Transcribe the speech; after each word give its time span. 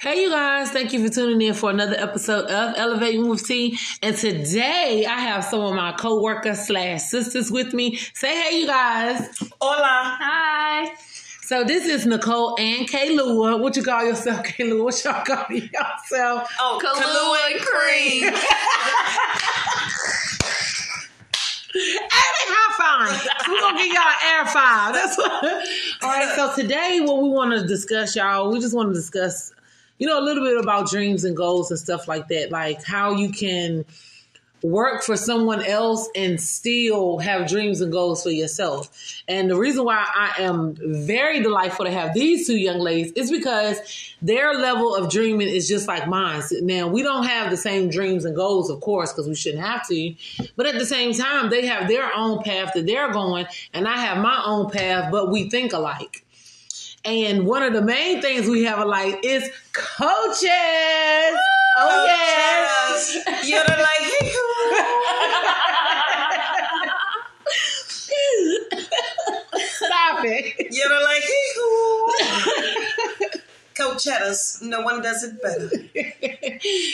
Hey, 0.00 0.22
you 0.22 0.30
guys, 0.30 0.70
thank 0.70 0.94
you 0.94 1.06
for 1.06 1.12
tuning 1.12 1.46
in 1.46 1.52
for 1.52 1.68
another 1.68 1.94
episode 1.98 2.46
of 2.46 2.74
Elevating 2.78 3.28
with 3.28 3.46
T. 3.46 3.78
And 4.00 4.16
today 4.16 5.04
I 5.06 5.20
have 5.20 5.44
some 5.44 5.60
of 5.60 5.74
my 5.74 5.92
co 5.92 6.22
workers 6.22 6.60
slash 6.60 7.02
sisters 7.02 7.50
with 7.50 7.74
me. 7.74 7.96
Say 8.14 8.34
hey, 8.34 8.60
you 8.60 8.66
guys. 8.66 9.28
Hola. 9.60 10.16
Hi. 10.18 10.90
So 11.42 11.64
this 11.64 11.84
is 11.84 12.06
Nicole 12.06 12.56
and 12.58 12.88
Kahlua. 12.88 13.60
What 13.60 13.76
you 13.76 13.82
call 13.82 14.02
yourself, 14.06 14.42
Kahlua? 14.46 14.84
What 14.84 15.04
y'all 15.04 15.22
call 15.22 15.44
yourself? 15.54 16.50
Oh, 16.58 16.80
Kahlua 16.82 17.52
and 17.52 17.60
cream. 17.60 18.32
Hey, 21.74 22.08
high 22.48 23.06
five. 23.06 23.28
We're 23.50 23.60
gonna 23.60 23.76
give 23.76 23.92
y'all 23.92 24.02
an 24.02 24.14
air 24.32 24.46
five. 24.46 24.94
That's 24.94 25.18
what. 25.18 25.44
All 26.02 26.08
right. 26.08 26.32
So 26.36 26.54
today, 26.54 27.00
what 27.02 27.22
we 27.22 27.28
want 27.28 27.52
to 27.52 27.66
discuss, 27.66 28.16
y'all, 28.16 28.50
we 28.50 28.60
just 28.60 28.74
want 28.74 28.88
to 28.88 28.94
discuss, 28.94 29.52
you 30.00 30.06
know, 30.06 30.18
a 30.18 30.24
little 30.24 30.42
bit 30.42 30.58
about 30.58 30.88
dreams 30.88 31.24
and 31.24 31.36
goals 31.36 31.70
and 31.70 31.78
stuff 31.78 32.08
like 32.08 32.26
that, 32.28 32.50
like 32.50 32.82
how 32.82 33.12
you 33.12 33.30
can 33.30 33.84
work 34.62 35.02
for 35.02 35.16
someone 35.16 35.62
else 35.62 36.08
and 36.14 36.40
still 36.40 37.18
have 37.18 37.46
dreams 37.48 37.80
and 37.82 37.92
goals 37.92 38.22
for 38.22 38.30
yourself. 38.30 39.22
And 39.28 39.50
the 39.50 39.56
reason 39.56 39.84
why 39.84 40.06
I 40.14 40.42
am 40.42 40.74
very 41.04 41.42
delightful 41.42 41.84
to 41.84 41.90
have 41.90 42.14
these 42.14 42.46
two 42.46 42.56
young 42.56 42.78
ladies 42.78 43.12
is 43.12 43.30
because 43.30 43.78
their 44.22 44.54
level 44.54 44.94
of 44.94 45.10
dreaming 45.10 45.48
is 45.48 45.68
just 45.68 45.86
like 45.86 46.08
mine. 46.08 46.42
Now, 46.62 46.88
we 46.88 47.02
don't 47.02 47.24
have 47.24 47.50
the 47.50 47.56
same 47.56 47.90
dreams 47.90 48.24
and 48.24 48.34
goals, 48.34 48.70
of 48.70 48.80
course, 48.80 49.12
because 49.12 49.28
we 49.28 49.34
shouldn't 49.34 49.64
have 49.64 49.86
to. 49.88 50.14
But 50.56 50.66
at 50.66 50.78
the 50.78 50.86
same 50.86 51.12
time, 51.12 51.50
they 51.50 51.66
have 51.66 51.88
their 51.88 52.10
own 52.14 52.42
path 52.42 52.72
that 52.74 52.86
they're 52.86 53.12
going, 53.12 53.46
and 53.74 53.86
I 53.86 53.98
have 53.98 54.18
my 54.18 54.42
own 54.46 54.70
path, 54.70 55.10
but 55.10 55.30
we 55.30 55.50
think 55.50 55.72
alike. 55.72 56.24
And 57.04 57.46
one 57.46 57.62
of 57.62 57.72
the 57.72 57.80
main 57.82 58.20
things 58.20 58.46
we 58.46 58.64
have 58.64 58.78
alike 58.78 59.20
is 59.22 59.48
coaches. 59.72 60.50
Oh, 61.78 62.04
yes. 62.06 63.16
yes. 63.26 63.48
You're 63.48 63.64
like, 63.64 64.10
Stop 69.62 70.24
it. 70.24 70.68
you're 70.70 71.02
like, 71.02 71.24
Coachettas. 73.74 74.62
No 74.62 74.82
one 74.82 75.02
does 75.02 75.22
it 75.24 75.40
better. 75.42 75.70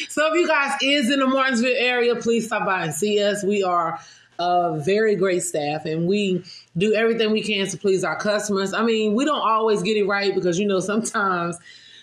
So 0.08 0.32
if 0.32 0.40
you 0.40 0.46
guys 0.46 0.78
is 0.82 1.10
in 1.10 1.18
the 1.20 1.26
Martinsville 1.26 1.74
area, 1.76 2.14
please 2.16 2.46
stop 2.46 2.64
by 2.64 2.84
and 2.84 2.94
see 2.94 3.20
us. 3.22 3.42
We 3.42 3.62
are 3.64 3.98
a 4.38 4.78
very 4.84 5.14
great 5.16 5.42
staff 5.42 5.84
and 5.86 6.06
we 6.06 6.44
do 6.76 6.94
everything 6.94 7.30
we 7.32 7.42
can 7.42 7.66
to 7.68 7.76
please 7.78 8.04
our 8.04 8.16
customers. 8.16 8.72
I 8.74 8.82
mean, 8.82 9.14
we 9.14 9.24
don't 9.24 9.40
always 9.40 9.82
get 9.82 9.96
it 9.96 10.04
right 10.06 10.34
because 10.34 10.58
you 10.58 10.66
know 10.66 10.80
sometimes 10.80 11.56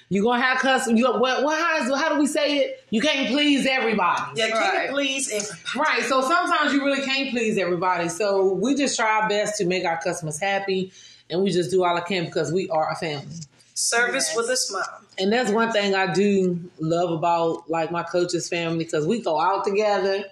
you're 0.09 0.23
gonna 0.23 0.42
have 0.44 0.59
customers. 0.59 1.00
You 1.00 1.11
what? 1.14 1.44
What? 1.44 1.59
How, 1.61 1.78
is- 1.84 2.00
how 2.02 2.09
do 2.14 2.20
we 2.20 2.28
say 2.28 2.58
it? 2.58 2.84
You 2.89 3.02
can't 3.02 3.30
please 3.30 3.66
everybody. 3.66 4.22
Yeah, 4.36 4.50
can 4.50 4.58
Right. 4.76 4.89
please 4.89 5.31
everybody? 5.31 5.61
Right. 5.76 6.04
So 6.04 6.22
sometimes 6.22 6.73
you 6.73 6.84
really 6.84 7.02
can't 7.06 7.30
please 7.31 7.58
everybody. 7.58 8.09
So 8.09 8.54
we 8.54 8.76
just 8.76 8.95
try 8.95 9.22
our 9.22 9.30
best 9.30 9.58
to 9.58 9.66
make 9.66 9.86
our 9.86 10.00
customers 10.02 10.39
happy, 10.39 10.92
and 11.30 11.42
we 11.42 11.50
just 11.52 11.72
do 11.72 11.84
all 11.84 11.95
I 11.98 12.02
can 12.02 12.26
because 12.26 12.52
we 12.52 12.70
are 12.70 12.92
a 12.92 12.95
family. 12.95 13.36
Service 13.76 14.28
Yes. 14.30 14.38
with 14.38 14.50
a 14.50 14.58
smile. 14.58 15.02
And 15.17 15.31
that's 15.34 15.50
one 15.52 15.72
thing 15.72 15.95
I 15.95 16.14
do 16.14 16.59
love 16.80 17.09
about 17.11 17.70
like 17.70 17.92
my 17.92 18.04
coach's 18.04 18.48
family 18.50 18.78
because 18.84 19.08
we 19.08 19.20
go 19.22 19.39
out 19.39 19.64
together. 19.66 20.26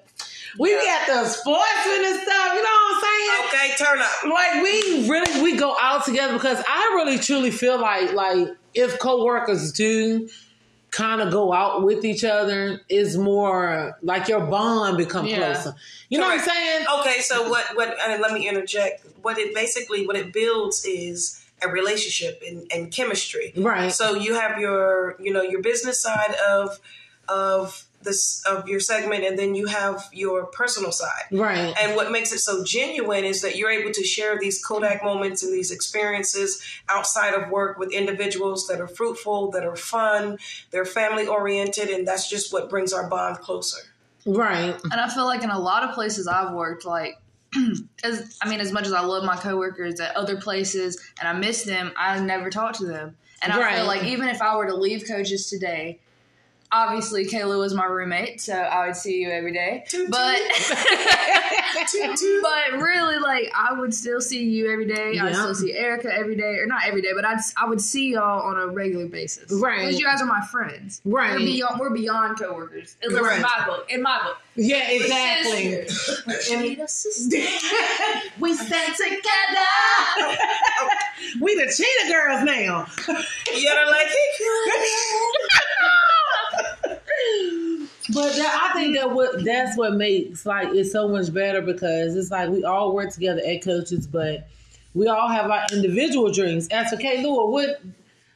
We 0.60 0.74
got 0.76 1.08
the 1.08 1.26
sportsmen 1.26 2.06
and 2.06 2.22
stuff. 2.22 2.54
You 2.54 2.62
know 2.64 2.70
what 2.70 2.96
I'm 2.96 3.02
saying? 3.02 3.48
Okay, 3.48 3.84
turn 3.84 4.00
up. 4.00 4.24
Like 4.26 4.64
we 4.64 5.10
really 5.10 5.42
we 5.42 5.56
go 5.58 5.76
out 5.80 6.06
together 6.06 6.34
because 6.34 6.62
I 6.68 6.94
really 6.96 7.18
truly 7.20 7.52
feel 7.52 7.80
like 7.80 8.14
like 8.14 8.50
if 8.74 9.00
coworkers 9.00 9.72
do 9.72 10.30
kind 10.92 11.22
of 11.22 11.32
go 11.32 11.54
out 11.54 11.84
with 11.84 12.04
each 12.04 12.26
other, 12.26 12.82
is 12.90 13.18
more 13.18 13.98
like 14.02 14.28
your 14.28 14.42
bond 14.42 14.98
become 14.98 15.26
Yeah. 15.26 15.54
closer. 15.54 15.74
You 16.10 16.20
know 16.20 16.28
what 16.28 16.40
I'm 16.42 16.46
saying? 16.46 16.86
Okay, 17.00 17.22
so 17.22 17.50
what? 17.50 17.66
What? 17.76 17.98
And 18.06 18.22
let 18.22 18.34
me 18.34 18.48
interject. 18.50 19.06
What 19.22 19.38
it 19.38 19.56
basically 19.56 20.06
what 20.06 20.18
it 20.18 20.34
builds 20.34 20.84
is 20.86 21.38
a 21.64 21.70
relationship 21.70 22.42
and, 22.46 22.70
and 22.74 22.92
chemistry. 22.92 23.54
Right. 23.56 23.92
So 23.94 24.16
you 24.16 24.34
have 24.34 24.60
your 24.60 25.16
you 25.22 25.32
know 25.32 25.42
your 25.44 25.62
business 25.62 26.02
side 26.02 26.36
of 26.50 26.80
of 27.30 27.86
this 28.04 28.44
of 28.46 28.68
your 28.68 28.80
segment, 28.80 29.24
and 29.24 29.38
then 29.38 29.56
you 29.56 29.68
have 29.68 30.10
your 30.12 30.46
personal 30.46 30.92
side. 30.92 31.24
Right. 31.32 31.74
And 31.82 31.96
what 31.96 32.12
makes 32.12 32.32
it 32.32 32.40
so 32.40 32.64
genuine 32.64 33.24
is 33.24 33.42
that 33.42 33.56
you're 33.56 33.72
able 33.72 33.92
to 33.92 34.04
share 34.04 34.40
these 34.40 34.64
Kodak 34.64 35.04
moments 35.04 35.44
and 35.44 35.54
these 35.54 35.72
experiences 35.72 36.62
outside 36.90 37.34
of 37.34 37.50
work 37.50 37.78
with 37.78 37.92
individuals 37.92 38.68
that 38.68 38.80
are 38.82 38.88
fruitful, 38.88 39.52
that 39.52 39.64
are 39.66 39.76
fun, 39.76 40.38
they're 40.72 40.86
family 40.86 41.28
oriented, 41.28 41.90
and 41.90 42.08
that's 42.08 42.30
just 42.30 42.52
what 42.52 42.70
brings 42.70 42.94
our 42.94 43.08
bond 43.10 43.38
closer. 43.40 43.82
Right. 44.26 44.76
And 44.84 44.94
I 44.94 45.10
feel 45.10 45.26
like 45.26 45.44
in 45.44 45.50
a 45.50 45.60
lot 45.60 45.84
of 45.84 45.96
places 45.96 46.28
I've 46.28 46.54
worked, 46.54 46.86
like, 46.86 47.18
as 48.04 48.38
I 48.42 48.50
mean, 48.50 48.60
as 48.60 48.72
much 48.72 48.86
as 48.86 48.94
I 48.94 49.02
love 49.02 49.24
my 49.24 49.36
coworkers 49.36 50.00
at 50.00 50.16
other 50.16 50.38
places 50.38 51.02
and 51.20 51.28
I 51.28 51.34
miss 51.34 51.64
them, 51.64 51.92
I 51.98 52.20
never 52.20 52.50
talk 52.50 52.78
to 52.78 52.86
them. 52.86 53.18
And 53.42 53.52
I 53.52 53.60
Right. 53.60 53.76
feel 53.78 53.86
like 53.88 54.04
even 54.04 54.30
if 54.30 54.42
I 54.42 54.56
were 54.56 54.68
to 54.68 54.76
leave 54.76 55.06
coaches 55.08 55.50
today, 55.50 56.00
obviously 56.72 57.26
Kayla 57.26 57.58
was 57.60 57.74
my 57.74 57.86
roommate, 57.86 58.42
so 58.42 58.54
I 58.54 58.88
would 58.88 58.96
see 58.96 59.22
you 59.22 59.30
every 59.30 59.52
day. 59.54 59.84
Toot, 59.90 60.10
But 60.10 60.40
Toot, 61.92 62.18
toot. 62.18 62.44
but 62.44 62.80
really, 62.82 63.18
like 63.18 63.52
I 63.56 63.74
would 63.74 63.94
still 63.94 64.22
see 64.22 64.44
you 64.44 64.72
every 64.72 64.86
day. 64.86 65.18
I'd 65.20 65.34
still 65.36 65.56
see 65.56 65.74
Erica 65.74 66.14
every 66.14 66.36
day, 66.36 66.56
or 66.60 66.66
not 66.68 66.82
every 66.86 67.02
day, 67.02 67.12
but 67.16 67.26
I'd 67.26 67.40
I 67.58 67.68
would 67.68 67.82
see 67.82 68.12
y'all 68.14 68.42
on 68.42 68.58
a 68.58 68.68
regular 68.68 69.08
basis. 69.08 69.52
Right. 69.52 69.80
because 69.80 70.00
you 70.00 70.06
guys 70.06 70.22
are 70.22 70.26
my 70.26 70.42
friends. 70.52 71.02
Right. 71.06 71.34
we're 71.40 71.46
beyond 71.46 71.80
we're 71.80 71.94
beyond 71.96 72.40
coworkers. 72.40 72.96
At 73.04 73.10
least 73.10 73.22
Right. 73.22 73.36
in 73.38 73.42
my 73.42 73.64
book. 73.66 73.86
In 73.90 74.02
my 74.02 74.22
book, 74.24 74.38
Yeah, 74.56 74.90
exactly. 74.90 75.88
Need 76.62 76.80
a 76.80 76.88
sister. 76.88 77.38
we 78.40 78.54
stand 78.54 78.96
together. 78.96 80.38
we 81.42 81.56
the 81.56 81.66
cheetah 81.74 82.12
girls 82.12 82.44
now. 82.44 82.86
You're 83.56 83.86
like, 83.88 84.08
But 88.14 88.36
that, 88.36 88.70
I 88.72 88.74
think 88.80 88.96
that 88.96 89.12
what 89.12 89.44
that's 89.44 89.78
what 89.78 89.94
makes 89.94 90.46
like 90.46 90.70
it 90.70 90.86
so 90.86 91.08
much 91.08 91.34
better 91.34 91.62
because 91.62 92.16
it's 92.16 92.32
like 92.32 92.50
we 92.50 92.64
all 92.64 92.94
work 92.94 93.12
together 93.12 93.42
at 93.46 93.64
coaches, 93.64 94.08
but 94.08 94.48
we 94.94 95.08
all 95.08 95.30
have 95.30 95.50
our 95.50 95.66
individual 95.72 96.32
dreams. 96.32 96.68
As 96.70 96.90
for 96.90 96.98
Kahlua, 96.98 97.50
what 97.50 97.82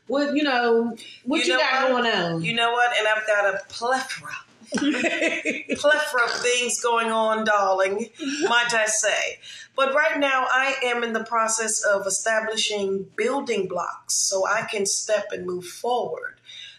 what 0.08 0.36
you 0.36 0.44
know 0.44 0.96
what 1.26 1.46
you, 1.46 1.54
know 1.54 1.60
got 1.60 1.92
what? 1.92 2.04
going 2.04 2.14
on? 2.14 2.44
You 2.44 2.54
know 2.54 2.72
what? 2.72 2.98
And 2.98 3.08
I've 3.08 3.28
got 3.28 3.56
a 3.56 3.66
plethora, 3.70 4.36
plethora 5.78 6.24
of 6.26 6.32
things 6.42 6.82
going 6.82 7.12
on, 7.12 7.46
darling, 7.46 8.10
might 8.44 8.74
I 8.74 8.86
say. 8.86 9.40
But 9.76 9.94
right 9.94 10.20
now, 10.20 10.46
I 10.50 10.76
am 10.84 11.04
in 11.04 11.12
the 11.12 11.24
process 11.24 11.84
of 11.84 12.08
establishing 12.08 13.08
building 13.16 13.68
blocks 13.68 14.14
so 14.14 14.48
I 14.48 14.62
can 14.62 14.86
step 14.86 15.28
and 15.32 15.46
move 15.46 15.66
forward. 15.66 16.36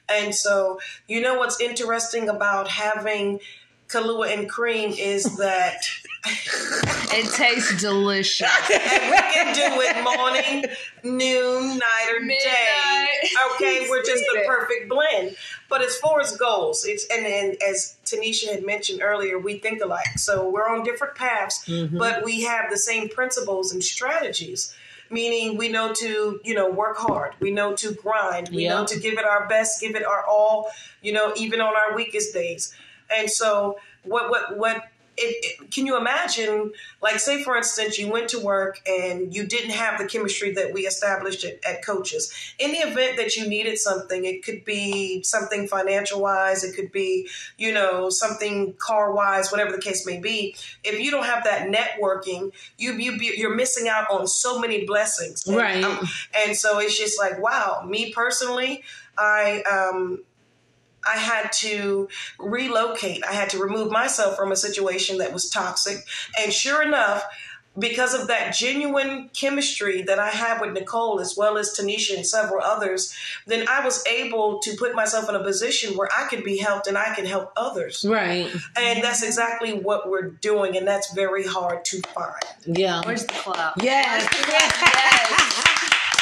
And 0.09 0.35
so, 0.35 0.81
you 1.09 1.21
know 1.21 1.37
what's 1.39 1.61
interesting 1.61 2.29
about 2.29 2.69
having 2.69 3.41
Kahlua 3.89 4.37
and 4.37 4.49
cream 4.49 4.91
is 4.91 5.37
that 5.37 5.83
It 7.13 7.33
tastes 7.35 7.81
delicious. 7.81 8.51
and 8.73 9.11
we 9.11 9.17
can 9.17 9.55
do 9.55 9.81
it 9.81 10.03
morning, 10.03 10.65
noon, 11.05 11.79
night, 11.79 12.13
or 12.13 12.27
day. 12.27 13.07
Okay, 13.55 13.87
we're 13.91 14.03
just 14.03 14.25
the 14.33 14.43
perfect 14.47 14.89
blend. 14.89 15.37
But 15.69 15.83
as 15.83 15.97
far 15.99 16.21
as 16.21 16.37
goals, 16.37 16.85
it's 16.85 17.07
and, 17.13 17.27
and 17.27 17.57
as 17.63 17.97
Tanisha 18.05 18.51
had 18.51 18.67
mentioned 18.67 19.03
earlier, 19.03 19.39
we 19.39 19.59
think 19.59 19.81
alike. 19.83 20.19
So 20.19 20.49
we're 20.49 20.69
on 20.69 20.83
different 20.83 21.15
paths, 21.15 21.65
mm-hmm. 21.67 21.97
but 21.97 22.25
we 22.25 22.43
have 22.43 22.71
the 22.71 22.79
same 22.79 23.09
principles 23.09 23.73
and 23.73 23.83
strategies. 23.83 24.75
Meaning 25.11 25.57
we 25.57 25.69
know 25.69 25.93
to, 25.95 26.41
you 26.45 26.55
know, 26.55 26.71
work 26.71 26.97
hard. 26.99 27.35
We 27.41 27.51
know 27.51 27.75
to 27.77 27.93
grind. 27.95 28.49
We 28.49 28.69
know 28.69 28.85
to 28.85 28.99
give 28.99 29.19
it 29.19 29.25
our 29.25 29.47
best, 29.49 29.81
give 29.81 29.95
it 29.95 30.05
our 30.05 30.25
all, 30.27 30.71
you 31.01 31.13
know, 31.13 31.33
even 31.37 31.61
on 31.61 31.75
our 31.77 31.95
weakest 31.95 32.35
days. 32.35 32.75
And 33.11 33.31
so 33.31 33.79
what 34.03 34.31
what 34.31 34.57
what 34.59 34.83
it, 35.19 35.45
it, 35.63 35.71
can 35.71 35.87
you 35.87 35.97
imagine 35.97 36.73
like 37.01 37.19
say 37.19 37.43
for 37.43 37.57
instance 37.57 37.99
you 37.99 38.11
went 38.11 38.29
to 38.29 38.39
work 38.41 38.81
and 38.87 39.35
you 39.35 39.47
didn't 39.47 39.71
have 39.71 39.99
the 39.99 40.07
chemistry 40.07 40.53
that 40.53 40.73
we 40.73 40.83
established 40.83 41.45
at, 41.45 41.59
at 41.65 41.85
coaches 41.85 42.33
in 42.59 42.73
the 42.73 42.79
event 42.79 43.17
that 43.17 43.37
you 43.37 43.49
needed 43.49 43.79
something 43.79 44.25
it 44.25 44.45
could 44.45 44.65
be 44.65 45.23
something 45.23 45.67
financial 45.67 46.21
wise 46.21 46.65
it 46.65 46.75
could 46.77 46.93
be 46.93 47.29
you 47.57 47.73
know 47.73 48.11
something 48.11 48.75
car 48.75 49.13
wise 49.13 49.51
whatever 49.51 49.73
the 49.73 49.81
case 49.81 50.07
may 50.07 50.19
be. 50.21 50.55
If 50.85 51.01
you 51.01 51.11
don't 51.11 51.25
have 51.25 51.45
that 51.45 51.69
networking 51.69 52.53
you, 52.79 52.93
you 52.95 53.19
be, 53.19 53.33
you're 53.37 53.55
missing 53.55 53.89
out 53.89 54.11
on 54.11 54.27
so 54.27 54.59
many 54.59 54.85
blessings. 54.85 55.47
And, 55.47 55.57
Right. 55.57 55.85
um, 55.85 56.07
and 56.35 56.57
so 56.57 56.79
it's 56.79 56.99
just 56.99 57.19
like 57.19 57.41
wow 57.43 57.85
me 57.87 58.13
personally 58.13 58.83
i 59.19 59.63
um 59.63 60.21
I 61.07 61.19
had 61.19 61.53
to 61.61 62.09
relocate. 62.39 63.25
I 63.25 63.33
had 63.33 63.51
to 63.51 63.59
remove 63.59 63.91
myself 63.91 64.37
from 64.37 64.53
a 64.53 64.57
situation 64.57 65.19
that 65.19 65.33
was 65.33 65.49
toxic. 65.51 66.05
And 66.39 66.53
sure 66.53 66.83
enough, 66.83 67.25
because 67.79 68.15
of 68.15 68.29
that 68.29 68.55
genuine 68.55 69.29
chemistry 69.35 70.03
that 70.03 70.19
I 70.19 70.31
have 70.31 70.61
with 70.61 70.73
Nicole, 70.73 71.21
as 71.21 71.37
well 71.37 71.59
as 71.59 71.77
Tanisha 71.79 72.17
and 72.17 72.27
several 72.27 72.63
others, 72.63 73.15
then 73.47 73.67
I 73.69 73.85
was 73.85 74.05
able 74.07 74.61
to 74.61 74.77
put 74.77 74.95
myself 74.95 75.29
in 75.29 75.35
a 75.35 75.43
position 75.43 75.97
where 75.97 76.09
I 76.17 76.27
could 76.29 76.43
be 76.43 76.57
helped 76.57 76.87
and 76.87 76.97
I 76.97 77.15
can 77.15 77.27
help 77.27 77.53
others. 77.57 78.05
Right. 78.09 78.51
And 78.77 79.05
that's 79.05 79.23
exactly 79.23 79.75
what 79.75 80.09
we're 80.09 80.31
doing, 80.31 80.77
and 80.77 80.87
that's 80.87 81.13
very 81.13 81.47
hard 81.47 81.85
to 81.87 82.01
find. 82.15 82.43
Yeah. 82.65 83.03
Where's 83.05 83.27
the 83.27 83.35
clap? 83.35 83.83
Yes. 83.83 84.27
Yes. 84.47 85.67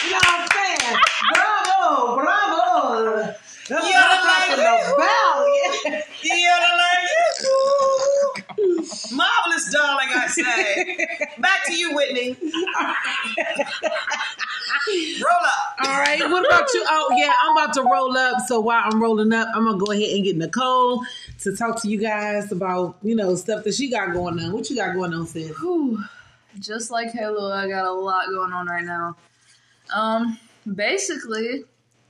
You 0.05 0.11
know 0.11 0.17
what 0.17 0.41
I'm 0.41 0.49
saying? 0.53 0.99
Bravo, 1.33 2.17
bravo. 2.21 3.35
That's 3.69 3.83
what 3.83 3.91
Yeah, 3.91 4.03
I'm 4.05 4.49
talking 4.49 4.65
like- 4.65 4.95
about. 4.95 5.47
Yeah. 5.85 6.03
Yeah, 6.25 6.57
like, 6.57 7.11
marvelous, 9.13 9.71
darling. 9.71 10.09
I 10.15 10.27
say. 10.27 10.97
Back 11.39 11.67
to 11.67 11.75
you, 11.77 11.95
Whitney. 11.95 12.37
Roll 15.23 15.45
up. 15.45 15.77
All 15.87 15.99
right. 16.01 16.21
What 16.21 16.47
about 16.47 16.67
you? 16.73 16.85
Oh, 16.89 17.15
yeah. 17.19 17.33
I'm 17.43 17.57
about 17.57 17.75
to 17.75 17.83
roll 17.83 18.17
up. 18.17 18.41
So 18.47 18.61
while 18.61 18.83
I'm 18.85 19.01
rolling 19.03 19.33
up, 19.33 19.49
I'm 19.55 19.65
gonna 19.65 19.79
go 19.79 19.93
ahead 19.93 20.09
and 20.15 20.25
get 20.25 20.37
Nicole 20.37 21.03
to 21.41 21.55
talk 21.57 21.81
to 21.83 21.89
you 21.89 21.99
guys 21.99 22.51
about 22.53 22.97
you 23.03 23.15
know 23.15 23.35
stuff 23.37 23.65
that 23.65 23.75
she 23.75 23.91
got 23.91 24.13
going 24.13 24.39
on. 24.41 24.53
What 24.53 24.69
you 24.71 24.77
got 24.77 24.95
going 24.95 25.13
on, 25.15 25.27
sis? 25.27 25.51
Whew. 25.61 26.03
Just 26.59 26.91
like 26.91 27.11
Halo, 27.13 27.51
I 27.53 27.69
got 27.69 27.85
a 27.87 27.93
lot 27.93 28.27
going 28.29 28.53
on 28.53 28.67
right 28.67 28.85
now. 28.85 29.17
Um, 29.95 30.39
basically, 30.75 31.65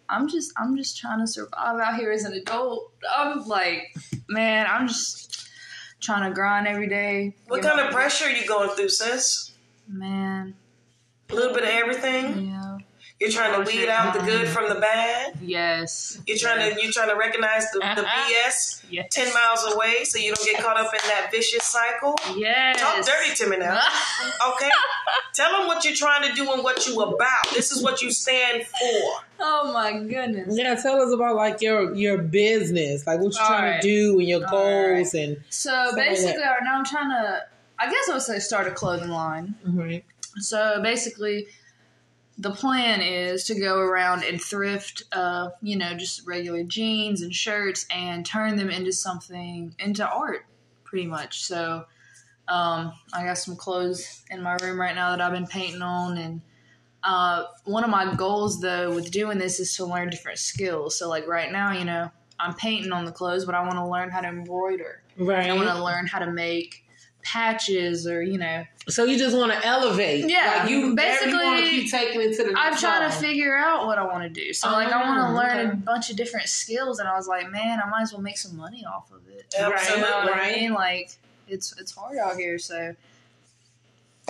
I'm 0.09 0.29
just 0.29 0.53
I'm 0.57 0.77
just 0.77 0.99
trying 0.99 1.21
to 1.21 1.27
survive 1.27 1.81
out 1.81 1.97
here 1.97 2.11
as 2.11 2.25
an 2.25 2.33
adult. 2.35 2.93
I'm 3.17 3.47
like, 3.47 3.95
man, 4.29 4.67
I'm 4.69 4.89
just 4.89 5.49
trying 6.01 6.29
to 6.29 6.35
grind 6.35 6.67
every 6.67 6.89
day. 6.89 7.35
What 7.49 7.63
kind 7.63 7.81
of 7.81 7.91
pressure 7.93 8.27
are 8.27 8.31
you 8.33 8.47
going 8.47 8.71
through, 8.71 8.91
sis? 8.91 9.53
Man, 9.89 10.55
A 11.31 11.35
little 11.35 11.53
bit 11.55 11.63
of 11.65 11.69
everything. 11.71 12.49
yeah. 12.49 12.79
You're 13.21 13.31
trying 13.31 13.65
to 13.65 13.71
weed 13.71 13.89
out 13.89 14.13
the 14.13 14.21
good 14.21 14.49
from 14.49 14.69
the 14.69 14.75
bad. 14.75 15.39
Yes. 15.41 16.19
You're 16.27 16.37
trying 16.37 16.75
to 16.75 16.83
you're 16.83 16.91
trying 16.93 17.09
to 17.11 17.15
recognize 17.17 17.71
the, 17.71 17.79
the 17.79 18.03
BS 18.03 18.83
Yes. 18.91 19.07
ten 19.13 19.33
miles 19.33 19.73
away, 19.73 20.05
so 20.05 20.19
you 20.19 20.35
don't 20.35 20.45
get 20.45 20.61
caught 20.63 20.77
up 20.77 20.93
in 20.93 20.99
that 21.09 21.29
vicious 21.31 21.63
cycle. 21.65 22.17
Yes. 22.37 22.81
Talk 22.81 22.97
dirty 23.07 23.35
to 23.37 23.49
me 23.49 23.57
now. 23.59 23.81
Okay, 24.55 24.69
tell 25.33 25.53
them 25.57 25.67
what 25.69 25.85
you're 25.85 25.95
trying 25.95 26.29
to 26.29 26.35
do 26.35 26.53
and 26.53 26.63
what 26.65 26.87
you 26.87 27.01
about. 27.01 27.45
This 27.55 27.71
is 27.73 27.83
what 27.83 28.03
you 28.03 28.11
stand 28.11 28.65
for. 28.67 29.21
Oh 29.41 29.73
my 29.73 29.93
goodness. 29.93 30.57
Yeah, 30.57 30.75
tell 30.75 31.01
us 31.01 31.13
about 31.13 31.37
like 31.37 31.61
your 31.61 31.95
your 31.95 32.19
business, 32.19 33.07
like 33.07 33.21
what 33.21 33.35
you're 33.35 33.43
All 33.43 33.49
trying 33.49 33.73
right. 33.73 33.83
to 33.83 33.89
do 33.89 34.19
and 34.19 34.29
your 34.29 34.45
All 34.47 34.51
goals 34.51 35.15
and. 35.15 35.43
So 35.51 35.91
like 35.93 35.97
basically, 35.97 36.43
right 36.43 36.61
now 36.63 36.79
I'm 36.79 36.85
trying 36.85 37.11
to. 37.11 37.43
I 37.79 37.91
guess 37.91 38.09
I 38.09 38.13
would 38.15 38.23
say 38.23 38.39
start 38.39 38.69
a 38.69 38.71
clothing 38.71 39.11
line. 39.11 39.57
Right. 39.67 40.05
So 40.37 40.81
basically, 40.83 41.49
the 42.39 42.51
plan 42.51 43.01
is 43.01 43.45
to 43.45 43.59
go 43.59 43.79
around 43.79 44.25
and 44.25 44.41
thrift, 44.41 45.05
uh, 45.13 45.51
you 45.63 45.77
know, 45.77 45.95
just 45.95 46.27
regular 46.27 46.65
jeans 46.65 47.23
and 47.23 47.33
shirts 47.33 47.87
and 47.91 48.27
turn 48.27 48.57
them 48.57 48.71
into 48.71 48.93
something, 48.93 49.75
into 49.79 50.09
art, 50.09 50.47
pretty 50.85 51.07
much. 51.07 51.45
So 51.45 51.85
um, 52.49 52.93
I 53.13 53.25
got 53.25 53.39
some 53.39 53.57
clothes 53.57 54.23
in 54.31 54.43
my 54.43 54.57
room 54.63 54.81
right 54.81 54.95
now 54.95 55.11
that 55.11 55.21
I've 55.21 55.33
been 55.33 55.47
painting 55.47 55.83
on. 55.83 56.19
And 56.19 56.41
uh, 57.05 57.45
one 57.65 57.85
of 57.85 57.91
my 57.91 58.15
goals, 58.15 58.61
though, 58.61 58.95
with 58.95 59.11
doing 59.11 59.39
this 59.39 59.61
is 59.61 59.77
to 59.77 59.85
learn 59.85 60.09
different 60.11 60.39
skills. 60.39 60.99
So, 60.99 61.09
like 61.09 61.27
right 61.29 61.53
now, 61.53 61.73
you 61.73 61.85
know, 61.85 62.11
I'm 62.41 62.55
painting 62.55 62.93
on 62.93 63.05
the 63.05 63.13
clothes, 63.13 63.45
but 63.45 63.55
I 63.55 63.61
want 63.61 63.75
to 63.75 63.87
learn 63.87 64.11
how 64.11 64.21
to 64.21 64.29
embroider. 64.29 65.03
Right. 65.19 65.49
I 65.51 65.53
want 65.55 65.69
to 65.69 65.83
learn 65.85 66.07
how 66.07 66.19
to 66.19 66.31
make 66.33 66.81
patches 67.23 68.07
or, 68.07 68.23
you 68.23 68.37
know, 68.39 68.65
So 68.89 69.05
you 69.05 69.17
just 69.19 69.35
want 69.37 69.51
to 69.53 69.65
elevate. 69.67 70.29
Yeah, 70.29 70.61
Like 70.61 70.71
you 70.71 70.95
basically, 70.95 71.33
want 71.45 71.65
to 71.65 71.71
keep 71.71 71.91
taking 71.91 72.21
it 72.21 72.37
to 72.37 72.45
the 72.45 72.55
I'm 72.57 72.77
trying 72.77 73.11
to 73.11 73.17
figure 73.17 73.57
out 73.57 73.87
what 73.87 73.99
I 73.99 74.05
want 74.05 74.23
to 74.25 74.29
do. 74.29 74.53
So 74.53 74.71
like 74.71 74.89
I 74.93 75.03
want 75.03 75.19
Oh, 75.21 75.29
to 75.31 75.35
learn 75.37 75.71
a 75.71 75.77
bunch 75.77 76.11
of 76.11 76.17
different 76.17 76.49
skills, 76.49 76.99
and 76.99 77.09
I 77.09 77.15
was 77.17 77.27
like, 77.27 77.51
man, 77.51 77.81
I 77.85 77.89
might 77.89 78.03
as 78.03 78.13
well 78.13 78.21
make 78.23 78.37
some 78.37 78.57
money 78.57 78.85
off 78.85 79.11
of 79.11 79.23
it. 79.29 79.55
You 79.59 79.65
Absolutely. 79.65 80.03
know 80.03 80.17
what 80.19 80.35
I 80.35 80.39
Right. 80.39 80.57
mean? 80.57 80.73
Like 80.75 81.13
it's 81.49 81.75
it's 81.79 81.93
hard 81.93 82.19
out 82.19 82.37
here, 82.37 82.59
so. 82.59 82.95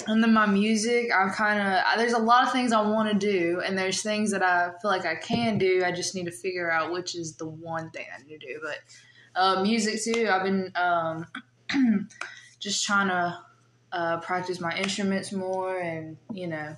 And 0.08 0.22
then 0.22 0.34
my 0.34 0.46
music, 0.46 1.10
I'm 1.16 1.30
kind 1.30 1.60
of 1.60 1.98
there's 1.98 2.12
a 2.12 2.18
lot 2.18 2.44
of 2.44 2.52
things 2.52 2.72
I 2.72 2.80
want 2.82 3.12
to 3.12 3.18
do, 3.18 3.62
and 3.64 3.78
there's 3.78 4.02
things 4.02 4.32
that 4.32 4.42
I 4.42 4.70
feel 4.82 4.90
like 4.90 5.06
I 5.06 5.14
can 5.14 5.56
do. 5.56 5.82
I 5.84 5.92
just 5.92 6.14
need 6.14 6.24
to 6.24 6.32
figure 6.32 6.70
out 6.70 6.92
which 6.92 7.14
is 7.14 7.36
the 7.36 7.46
one 7.46 7.90
thing 7.90 8.06
I 8.12 8.22
need 8.22 8.40
to 8.40 8.46
do. 8.46 8.60
But 8.62 9.40
uh, 9.40 9.62
music 9.62 10.02
too, 10.02 10.28
I've 10.28 10.42
been 10.42 10.72
um, 10.74 11.26
just 12.60 12.84
trying 12.84 13.08
to 13.08 13.38
uh, 13.92 14.18
practice 14.18 14.60
my 14.60 14.76
instruments 14.76 15.32
more, 15.32 15.78
and 15.78 16.16
you 16.32 16.48
know, 16.48 16.76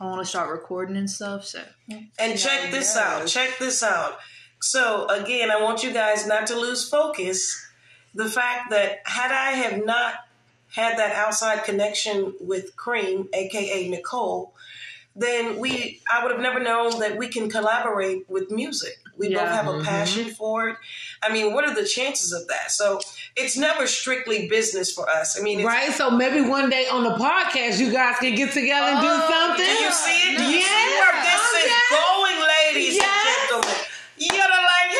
I 0.00 0.04
want 0.04 0.20
to 0.20 0.24
start 0.26 0.50
recording 0.50 0.96
and 0.96 1.10
stuff. 1.10 1.44
So 1.44 1.62
And 2.18 2.38
check 2.38 2.70
this 2.70 2.94
goes. 2.94 3.02
out. 3.02 3.26
Check 3.26 3.58
this 3.58 3.82
out. 3.82 4.18
So 4.60 5.08
again, 5.08 5.50
I 5.50 5.60
want 5.60 5.82
you 5.82 5.92
guys 5.92 6.26
not 6.28 6.46
to 6.46 6.54
lose 6.54 6.88
focus. 6.88 7.66
The 8.14 8.28
fact 8.28 8.70
that 8.70 9.00
had 9.04 9.32
I 9.32 9.50
have 9.52 9.84
not 9.84 10.14
had 10.74 10.98
that 10.98 11.14
outside 11.14 11.64
connection 11.64 12.34
with 12.40 12.76
Cream, 12.76 13.28
aka 13.32 13.88
Nicole, 13.88 14.54
then 15.14 15.58
we 15.58 16.00
I 16.10 16.22
would 16.22 16.32
have 16.32 16.40
never 16.40 16.58
known 16.60 16.98
that 17.00 17.16
we 17.18 17.28
can 17.28 17.50
collaborate 17.50 18.28
with 18.28 18.50
music. 18.50 18.98
We 19.18 19.28
both 19.34 19.48
have 19.48 19.68
a 19.68 19.72
Mhm. 19.72 19.84
passion 19.84 20.30
for 20.34 20.70
it. 20.70 20.76
I 21.22 21.28
mean, 21.30 21.52
what 21.52 21.64
are 21.68 21.74
the 21.74 21.84
chances 21.86 22.32
of 22.32 22.48
that? 22.48 22.72
So 22.72 22.98
it's 23.36 23.56
never 23.56 23.86
strictly 23.86 24.48
business 24.48 24.90
for 24.90 25.06
us. 25.08 25.38
I 25.38 25.42
mean, 25.42 25.60
it's, 25.60 25.66
Right, 25.66 25.92
so 25.92 26.10
maybe 26.10 26.40
one 26.40 26.70
day 26.70 26.86
on 26.86 27.04
the 27.04 27.10
podcast 27.16 27.78
you 27.78 27.92
guys 27.92 28.16
can 28.18 28.34
get 28.34 28.52
together 28.52 28.86
and 28.92 29.00
do 29.02 29.08
Oh, 29.10 29.30
something. 29.30 29.66
Do 29.66 29.82
you 29.84 29.92
see 29.92 30.32
it? 30.32 30.38
Do 30.38 30.44
you 30.44 30.58
Yes. 30.58 31.24
this 31.24 31.42
Oh, 31.52 31.66
is 31.66 31.98
going, 31.98 32.38
ladies 32.74 32.94
Yes. 32.96 33.04
and 33.04 33.48
gentlemen? 33.50 33.78
You're 34.16 34.48
like, 34.48 34.90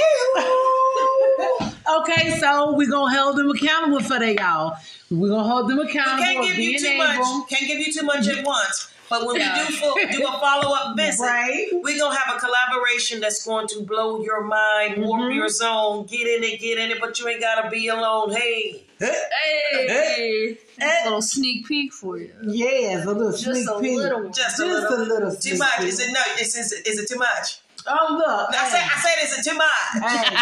Okay, 2.00 2.38
so 2.40 2.72
we're 2.74 2.90
gonna 2.90 3.14
hold 3.16 3.36
them 3.36 3.50
accountable 3.50 4.00
for 4.00 4.18
that, 4.18 4.34
y'all. 4.34 4.76
We're 5.10 5.28
gonna 5.28 5.48
hold 5.48 5.68
them 5.68 5.78
accountable. 5.80 6.22
can't 6.22 6.42
give 6.46 6.58
you 6.58 6.78
too 6.78 6.86
able- 6.86 6.98
much. 7.04 7.48
Can't 7.50 7.66
give 7.66 7.78
you 7.78 7.92
too 7.92 8.02
much 8.06 8.26
at 8.28 8.44
once. 8.44 8.88
But 9.10 9.26
when 9.26 9.36
Yeah. 9.36 9.60
we 9.60 9.68
do 9.68 9.74
full, 9.76 9.94
do 10.10 10.26
a 10.26 10.32
follow 10.40 10.74
up 10.74 10.96
visit, 10.96 11.20
Right. 11.22 11.66
we're 11.72 11.98
gonna 11.98 12.16
have 12.16 12.34
a 12.36 12.38
collaboration 12.38 13.20
that's 13.20 13.44
going 13.44 13.66
to 13.68 13.80
blow 13.82 14.22
your 14.24 14.42
mind, 14.42 15.04
warp 15.04 15.24
Mhm. 15.24 15.34
your 15.34 15.48
zone. 15.50 16.06
Get 16.06 16.26
in 16.26 16.42
it, 16.44 16.58
get 16.60 16.78
in 16.78 16.90
it, 16.92 16.98
but 16.98 17.18
you 17.20 17.28
ain't 17.28 17.40
gotta 17.42 17.68
be 17.68 17.88
alone. 17.88 18.32
Hey, 18.32 18.84
hey, 18.98 20.56
Eh. 20.80 21.02
a 21.02 21.04
little 21.04 21.20
sneak 21.20 21.66
peek 21.66 21.92
for 21.92 22.16
you. 22.18 22.32
Yes, 22.48 23.04
a 23.04 23.10
little 23.10 23.32
Just 23.32 23.44
sneak 23.44 23.68
a 23.68 23.80
peek. 23.80 23.98
little 23.98 24.22
one. 24.22 24.32
just 24.32 24.58
a 24.60 24.64
Just 24.64 24.90
little. 24.90 25.02
a 25.02 25.04
little 25.04 25.36
Too 25.36 25.58
much? 25.58 25.76
peek. 25.78 25.88
Is 25.88 26.00
it 26.00 26.12
no? 26.12 26.20
Is, 26.40 26.56
is, 26.56 26.72
is 26.72 26.98
it 27.00 27.08
too 27.08 27.18
much? 27.18 27.58
Oh 27.87 28.14
look, 28.17 28.55
I 28.55 28.69
said, 28.69 28.82
I 28.84 29.00
said, 29.00 29.17
is 29.25 29.38
it 29.38 29.50
too 29.50 29.56
much? 29.56 29.69
hey. 30.11 30.37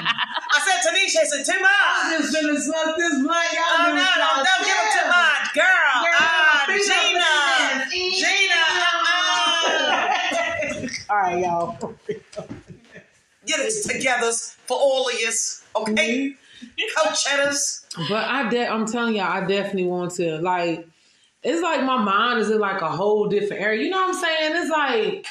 I 0.53 0.59
said, 0.61 0.79
Tanisha, 0.85 1.23
is 1.25 1.32
it 1.32 1.44
too 1.47 1.56
I'm 1.59 1.63
much? 1.63 2.20
just 2.20 2.35
finna 2.37 2.56
smoke 2.59 2.97
this 2.99 3.15
blunt. 3.23 3.53
Y'all 3.53 3.63
Oh 3.65 3.87
do 3.87 3.94
no, 3.94 4.03
what 4.03 4.19
no, 4.19 4.25
y'all 4.25 4.44
don't 4.44 4.65
give 4.67 4.77
it 4.77 4.91
to 5.01 5.05
my 5.09 5.31
girl. 5.55 5.94
Girl, 6.05 6.20
Ah, 6.20 6.65
Gina, 6.67 6.77
listen 6.77 6.94
to 7.81 7.89
this. 7.89 8.19
Gina. 8.20 8.61
uh-uh. 9.49 11.15
All 11.15 11.17
right, 11.17 11.39
y'all. 11.39 11.94
Get 13.47 13.61
it 13.61 13.73
together 13.89 14.31
for 14.67 14.77
all 14.77 15.09
of 15.09 15.15
us, 15.15 15.65
okay? 15.75 16.35
Coachettas. 16.97 17.85
But 18.09 18.25
I, 18.29 18.49
de- 18.51 18.67
I'm 18.69 18.87
telling 18.87 19.15
y'all, 19.17 19.32
I 19.32 19.41
definitely 19.47 19.87
want 19.87 20.13
to 20.17 20.39
like. 20.39 20.87
It's 21.43 21.63
like 21.63 21.82
my 21.85 21.97
mind 21.97 22.39
is 22.41 22.51
in 22.51 22.59
like 22.59 22.82
a 22.82 22.91
whole 22.91 23.27
different 23.29 23.63
area. 23.63 23.82
You 23.82 23.89
know 23.91 23.97
what 23.97 24.15
I'm 24.15 24.23
saying? 24.23 24.53
It's 24.56 24.70
like, 24.70 25.27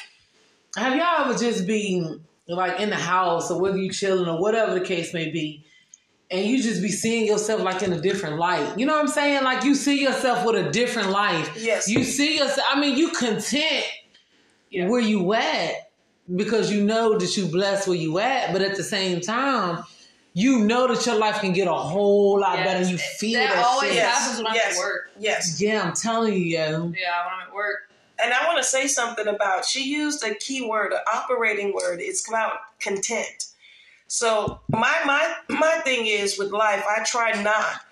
have 0.76 0.96
y'all 0.96 1.28
ever 1.30 1.38
just 1.38 1.66
been 1.66 2.20
like 2.48 2.80
in 2.80 2.90
the 2.90 2.96
house 2.96 3.50
or 3.50 3.60
whether 3.60 3.76
you 3.76 3.90
chilling 3.92 4.28
or 4.28 4.40
whatever 4.40 4.74
the 4.78 4.84
case 4.84 5.12
may 5.14 5.30
be, 5.30 5.64
and 6.30 6.44
you 6.46 6.62
just 6.62 6.80
be 6.82 6.88
seeing 6.88 7.26
yourself 7.26 7.60
like 7.62 7.82
in 7.82 7.92
a 7.92 8.00
different 8.00 8.38
light. 8.38 8.78
You 8.78 8.86
know 8.86 8.94
what 8.94 9.02
I'm 9.02 9.08
saying? 9.08 9.42
Like 9.44 9.64
you 9.64 9.74
see 9.74 10.00
yourself 10.02 10.44
with 10.46 10.56
a 10.56 10.70
different 10.70 11.10
life. 11.10 11.50
Yes. 11.58 11.88
You 11.88 12.04
see 12.04 12.38
yourself. 12.38 12.66
I 12.70 12.80
mean, 12.80 12.96
you 12.96 13.10
content 13.10 13.84
Yeah. 14.70 14.88
where 14.88 15.00
you 15.00 15.32
at 15.34 15.90
because 16.34 16.70
you 16.72 16.84
know 16.84 17.18
that 17.18 17.36
you 17.36 17.46
blessed 17.46 17.88
where 17.88 17.96
you 17.96 18.18
at, 18.20 18.52
but 18.52 18.62
at 18.62 18.76
the 18.76 18.84
same 18.84 19.20
time. 19.20 19.82
You 20.32 20.60
know 20.60 20.86
that 20.86 21.04
your 21.06 21.16
life 21.18 21.40
can 21.40 21.52
get 21.52 21.66
a 21.66 21.72
whole 21.74 22.38
lot 22.38 22.58
better. 22.58 22.88
You 22.88 22.96
feel 22.98 23.40
That 23.40 23.52
that, 23.52 23.64
always 23.66 23.88
shit. 23.88 23.96
Yes. 23.96 24.16
happens 24.16 24.36
when 24.38 24.46
I'm 24.46 24.56
at 24.56 24.76
work. 24.76 25.10
Yes. 25.18 25.60
Yeah, 25.60 25.82
I'm 25.82 25.92
telling 25.92 26.34
you, 26.34 26.38
yeah. 26.38 26.68
Yeah, 26.70 26.76
when 26.76 26.84
I'm 26.86 27.48
at 27.48 27.52
work. 27.52 27.89
And 28.22 28.32
I 28.32 28.46
want 28.46 28.58
to 28.58 28.64
say 28.64 28.86
something 28.86 29.26
about 29.26 29.64
she 29.64 29.84
used 29.84 30.24
a 30.24 30.34
key 30.34 30.62
word, 30.66 30.92
an 30.92 31.00
operating 31.12 31.72
word. 31.74 32.00
It's 32.00 32.28
about 32.28 32.52
content. 32.80 33.46
So 34.06 34.60
my 34.68 34.94
my 35.04 35.34
my 35.48 35.80
thing 35.84 36.06
is 36.06 36.38
with 36.38 36.50
life, 36.50 36.84
I 36.88 37.02
try 37.04 37.40
not 37.42 37.82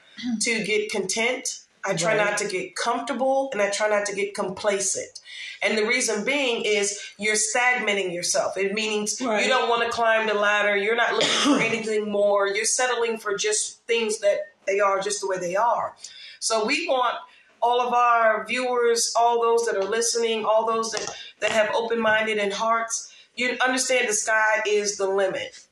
to 0.41 0.65
get 0.65 0.91
content. 0.91 1.61
I 1.85 1.95
try 1.95 2.17
Right. 2.17 2.27
not 2.31 2.39
to 2.39 2.49
get 2.49 2.75
comfortable 2.75 3.49
and 3.53 3.63
I 3.63 3.71
try 3.71 3.89
not 3.89 4.05
to 4.07 4.15
get 4.15 4.35
complacent. 4.35 5.21
And 5.63 5.79
the 5.79 5.87
reason 5.87 6.25
being 6.25 6.65
is 6.65 7.01
you're 7.19 7.37
stagnating 7.37 8.11
yourself. 8.13 8.57
It 8.57 8.75
means 8.75 9.21
Right. 9.21 9.43
you 9.45 9.49
don't 9.49 9.69
want 9.69 9.83
to 9.85 9.91
climb 9.91 10.27
the 10.27 10.35
ladder. 10.35 10.77
You're 10.77 10.97
not 10.97 11.13
looking 11.15 11.29
for 11.29 11.59
anything 11.71 12.11
more. 12.11 12.49
You're 12.49 12.65
settling 12.65 13.17
for 13.19 13.37
just 13.37 13.81
things 13.87 14.19
that 14.19 14.53
they 14.67 14.81
are 14.81 15.01
just 15.01 15.21
the 15.21 15.29
way 15.29 15.39
they 15.39 15.55
are. 15.57 15.97
So 16.41 16.65
we 16.65 16.87
want 16.89 17.15
all 17.61 17.81
of 17.81 17.93
our 17.93 18.47
viewers, 18.47 19.13
all 19.19 19.41
those 19.41 19.67
that 19.67 19.77
are 19.77 19.89
listening, 19.89 20.45
all 20.45 20.67
those 20.67 20.93
that, 20.93 21.15
that 21.41 21.51
have 21.53 21.75
open 21.75 22.01
minded 22.01 22.39
and 22.39 22.53
hearts, 22.53 23.13
you 23.35 23.57
understand 23.65 24.09
the 24.09 24.13
sky 24.13 24.63
is 24.67 24.97
the 24.97 25.09
limit. 25.09 25.67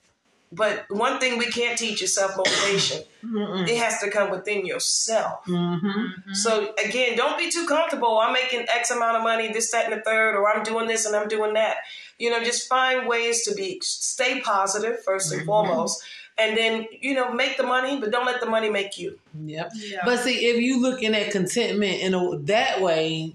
But 0.53 0.87
one 0.89 1.19
thing 1.19 1.39
we 1.39 1.47
can't 1.47 1.77
teach 1.77 2.03
is 2.03 2.15
self 2.15 2.37
motivation. 2.37 3.03
It 3.29 3.77
has 3.79 3.99
to 4.03 4.11
come 4.11 4.31
within 4.31 4.65
yourself. 4.65 5.45
Mm-hmm. 5.47 6.33
So 6.33 6.73
again, 6.83 7.17
don't 7.17 7.37
be 7.37 7.51
too 7.51 7.67
comfortable. 7.67 8.19
I'm 8.19 8.33
making 8.33 8.67
X 8.73 8.93
amount 8.93 9.17
of 9.17 9.25
money, 9.25 9.53
this, 9.53 9.73
that, 9.73 9.91
and 9.91 9.93
the 9.93 10.01
third, 10.05 10.37
or 10.37 10.49
I'm 10.49 10.63
doing 10.63 10.87
this 10.87 11.07
and 11.07 11.17
I'm 11.17 11.27
doing 11.27 11.55
that. 11.55 11.79
You 12.19 12.31
know, 12.31 12.43
just 12.45 12.69
find 12.69 13.09
ways 13.09 13.43
to 13.45 13.55
be 13.55 13.81
stay 13.83 14.41
1st 14.41 15.33
and 15.33 15.45
foremost, 15.45 16.05
and 16.39 16.57
then 16.57 16.87
you 17.01 17.15
know 17.15 17.33
make 17.33 17.57
the 17.57 17.63
money, 17.63 17.99
but 17.99 18.11
don't 18.11 18.27
let 18.27 18.41
the 18.41 18.47
money 18.47 18.71
make 18.71 18.99
you. 18.99 19.19
Yep. 19.45 19.73
Yeah. 19.75 20.01
But 20.05 20.21
see, 20.21 20.47
if 20.47 20.61
you 20.61 20.81
looking 20.81 21.15
at 21.15 21.31
contentment 21.31 22.01
in 22.01 22.15
a, 22.15 22.39
that 22.41 22.81
way, 22.81 23.35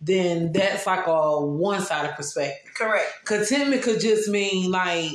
then 0.00 0.52
that's 0.52 0.86
like 0.86 1.06
a 1.06 1.40
one 1.40 1.80
sided 1.80 2.14
perspective. 2.14 2.72
Correct. 2.74 3.24
Contentment 3.24 3.82
could 3.82 4.00
just 4.00 4.28
mean 4.28 4.70
like 4.70 5.10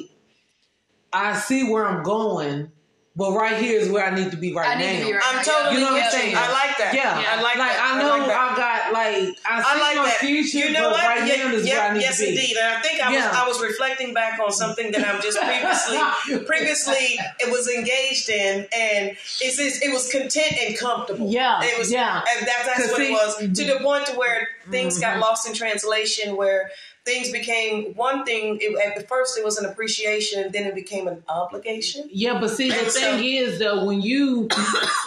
I 1.12 1.38
see 1.38 1.70
where 1.70 1.86
I'm 1.88 2.03
going, 2.03 2.72
but 3.15 3.32
right 3.34 3.58
here 3.62 3.79
is 3.79 3.89
where 3.89 4.03
I 4.03 4.10
need 4.15 4.32
to 4.32 4.38
be 4.38 4.53
right 4.53 4.75
I 4.75 4.79
need 4.79 4.93
now. 4.93 5.00
to 5.01 5.05
be 5.05 5.13
right 5.13 5.24
I'm 5.27 5.36
now. 5.38 5.41
totally 5.43 5.75
You 5.75 5.82
know 5.86 5.93
what 5.93 6.03
I'm 6.03 6.12
saying? 6.12 6.36
I 6.36 6.51
like 6.51 6.77
that. 6.79 6.93
Yeah, 6.96 7.13
I 7.13 7.36
like, 7.41 7.58
like 7.58 7.70
that. 7.70 7.91
I 7.93 8.01
know 8.01 8.10
like 8.10 8.25
that. 8.25 8.38
I 8.39 8.55
got 8.58 8.93
like 8.93 9.38
I 9.46 9.62
see 9.62 9.70
I 9.70 9.79
like 9.79 9.98
my 9.98 10.05
that. 10.05 10.17
future, 10.17 10.58
you 10.65 10.72
know 10.74 10.89
but 10.89 10.91
what? 10.93 11.05
right 11.05 11.27
Yeah, 11.27 11.43
now 11.48 11.58
yeah, 11.58 11.74
where 11.77 11.91
I 11.91 11.93
need 11.93 12.01
yes, 12.01 12.17
to 12.17 12.24
be. 12.25 12.29
indeed. 12.29 12.58
And 12.58 12.67
I 12.75 12.82
think 12.82 13.03
I 13.05 13.13
Yeah. 13.13 13.27
was 13.29 13.38
I 13.38 13.48
was 13.48 13.62
reflecting 13.62 14.13
back 14.15 14.39
on 14.39 14.51
something 14.51 14.91
that 14.93 15.05
I'm 15.08 15.22
just 15.22 15.38
previously 15.39 16.46
previously 16.48 17.20
it 17.39 17.51
was 17.51 17.70
engaged 17.70 18.29
in, 18.29 18.65
and 18.74 19.10
it's, 19.41 19.60
it's 19.60 19.82
it 19.86 19.93
was 19.93 20.10
content 20.12 20.53
and 20.60 20.77
comfortable. 20.77 21.29
Yeah, 21.29 21.62
it 21.63 21.77
was. 21.77 21.91
yeah. 21.91 22.24
and 22.38 22.48
that's, 22.48 22.65
that's 22.65 22.82
'Cause 22.82 22.91
what 22.91 22.98
see- 22.98 23.10
it 23.10 23.12
was 23.13 23.38
to 23.58 23.63
the 23.65 23.79
point 23.84 24.08
to 24.08 24.13
where 24.17 24.48
things 24.72 24.98
got 25.00 25.17
Mhm. 25.17 25.22
lost 25.22 25.48
in 25.48 25.53
translation, 25.53 26.36
where 26.36 26.72
things 27.05 27.31
became 27.31 27.93
one 27.95 28.24
thing. 28.24 28.57
It, 28.62 28.77
at 28.86 28.95
the 29.00 29.05
first, 29.07 29.38
it 29.38 29.43
was 29.43 29.57
an 29.57 29.65
appreciation, 29.65 30.43
and 30.43 30.53
then 30.53 30.65
it 30.65 30.74
became 30.75 31.07
an 31.07 31.24
obligation. 31.27 32.10
Yeah, 32.12 32.39
but 32.39 32.50
see, 32.50 32.69
the 32.69 32.77
And 32.79 32.91
so- 32.91 33.00
thing 33.00 33.24
is 33.25 33.60
though, 33.60 33.86
when 33.86 34.01
you 34.01 34.48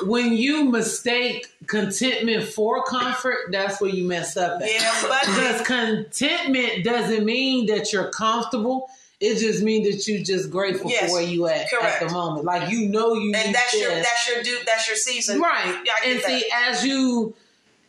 when 0.04 0.32
you 0.34 0.64
mistake 0.70 1.46
contentment 1.66 2.44
for 2.44 2.82
comfort, 2.84 3.50
that's 3.50 3.80
where 3.80 3.90
you 3.90 4.04
mess 4.06 4.36
up. 4.36 4.60
At. 4.62 4.70
Yeah, 4.70 5.02
but 5.08 5.20
Because 5.26 5.66
contentment 5.66 6.84
doesn't 6.84 7.24
mean 7.24 7.66
that 7.66 7.92
you're 7.92 8.10
comfortable. 8.10 8.88
It 9.18 9.38
just 9.38 9.62
means 9.62 9.88
that 9.88 10.06
you're 10.12 10.22
just 10.22 10.50
grateful 10.50 10.90
Yes, 10.90 11.08
for 11.08 11.14
where 11.16 11.22
you 11.22 11.46
at 11.46 11.70
correct. 11.70 12.02
at 12.02 12.08
the 12.08 12.12
moment. 12.12 12.44
Like 12.44 12.70
you 12.70 12.88
know 12.88 13.14
you 13.14 13.32
and 13.34 13.54
that's 13.54 13.72
your 13.80 13.90
that's 13.90 14.28
your 14.28 14.42
due 14.42 14.58
that's 14.66 14.86
your 14.86 14.96
season. 14.96 15.40
right. 15.40 15.74
Yeah, 15.86 15.92
and 16.04 16.20
get 16.20 16.22
that. 16.28 16.40
see, 16.40 16.44
as 16.54 16.84
you 16.84 17.34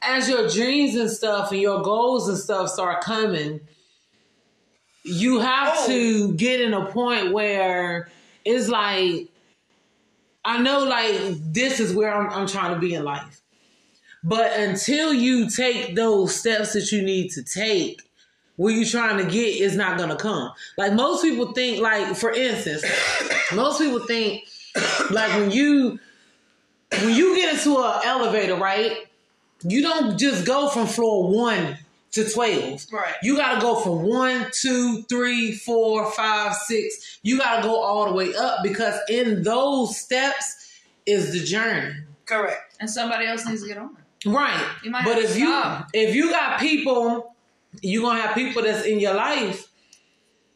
as 0.01 0.29
your 0.29 0.47
dreams 0.47 0.95
and 0.95 1.11
stuff 1.11 1.51
and 1.51 1.59
your 1.59 1.81
goals 1.81 2.29
and 2.29 2.37
stuff 2.37 2.69
start 2.69 3.03
coming, 3.03 3.59
you 5.07 5.39
have 5.39 5.73
Oh. 5.77 5.87
to 5.87 6.33
get 6.33 6.61
in 6.61 6.73
a 6.73 6.85
point 6.85 7.31
where 7.31 8.09
it's 8.45 8.67
like 8.67 9.27
I 10.45 10.59
know 10.59 10.85
like 10.85 11.15
this 11.53 11.79
is 11.79 11.93
where 11.93 12.13
I'm, 12.13 12.29
I'm 12.29 12.47
trying 12.47 12.73
to 12.73 12.79
be 12.79 12.93
in 12.93 13.03
life. 13.03 13.41
But 14.23 14.53
until 14.57 15.13
you 15.13 15.49
take 15.49 15.95
those 15.95 16.35
steps 16.35 16.73
that 16.73 16.91
you 16.91 17.01
need 17.01 17.31
to 17.31 17.43
take, 17.43 18.01
where 18.55 18.73
you're 18.73 18.85
trying 18.85 19.17
to 19.17 19.31
get 19.31 19.57
is 19.57 19.75
not 19.75 19.97
gonna 19.97 20.15
come. 20.15 20.51
Like 20.77 20.93
most 20.93 21.21
people 21.21 21.53
think, 21.53 21.79
like 21.81 22.15
for 22.15 22.31
instance, 22.31 22.83
most 23.53 23.79
people 23.79 23.99
think 23.99 24.43
like 25.11 25.31
when 25.33 25.51
you 25.51 25.99
when 27.01 27.13
you 27.13 27.35
get 27.35 27.53
into 27.55 27.77
an 27.77 28.01
elevator, 28.05 28.55
right? 28.55 29.05
You 29.63 29.81
don't 29.81 30.17
just 30.17 30.45
go 30.45 30.69
from 30.69 30.87
floor 30.87 31.29
one 31.29 31.77
to 32.11 32.29
twelve. 32.29 32.85
Right. 32.91 33.13
You 33.21 33.35
gotta 33.37 33.59
go 33.61 33.75
from 33.81 34.03
one, 34.03 34.47
two, 34.53 35.03
three, 35.03 35.51
four, 35.53 36.09
five, 36.11 36.55
six. 36.55 37.19
You 37.23 37.37
gotta 37.37 37.61
go 37.63 37.75
all 37.81 38.05
the 38.07 38.13
way 38.13 38.33
up 38.35 38.59
because 38.63 38.97
in 39.09 39.43
those 39.43 39.97
steps 39.97 40.71
is 41.05 41.31
the 41.33 41.39
journey. 41.45 41.93
Correct. 42.25 42.75
and 42.79 42.89
somebody 42.89 43.25
else 43.25 43.45
needs 43.45 43.61
to 43.61 43.67
get 43.69 43.77
on. 43.77 43.95
Right. 44.25 44.67
You 44.83 44.91
might 44.91 45.05
but 45.05 45.15
have 45.15 45.23
if 45.25 45.33
to 45.33 45.39
you 45.39 45.47
stop. 45.47 45.87
if 45.93 46.15
you 46.15 46.29
got 46.31 46.59
people, 46.59 47.35
you're 47.81 48.01
gonna 48.03 48.21
have 48.21 48.35
people 48.35 48.61
that's 48.63 48.85
in 48.85 48.99
your 48.99 49.13
life, 49.13 49.67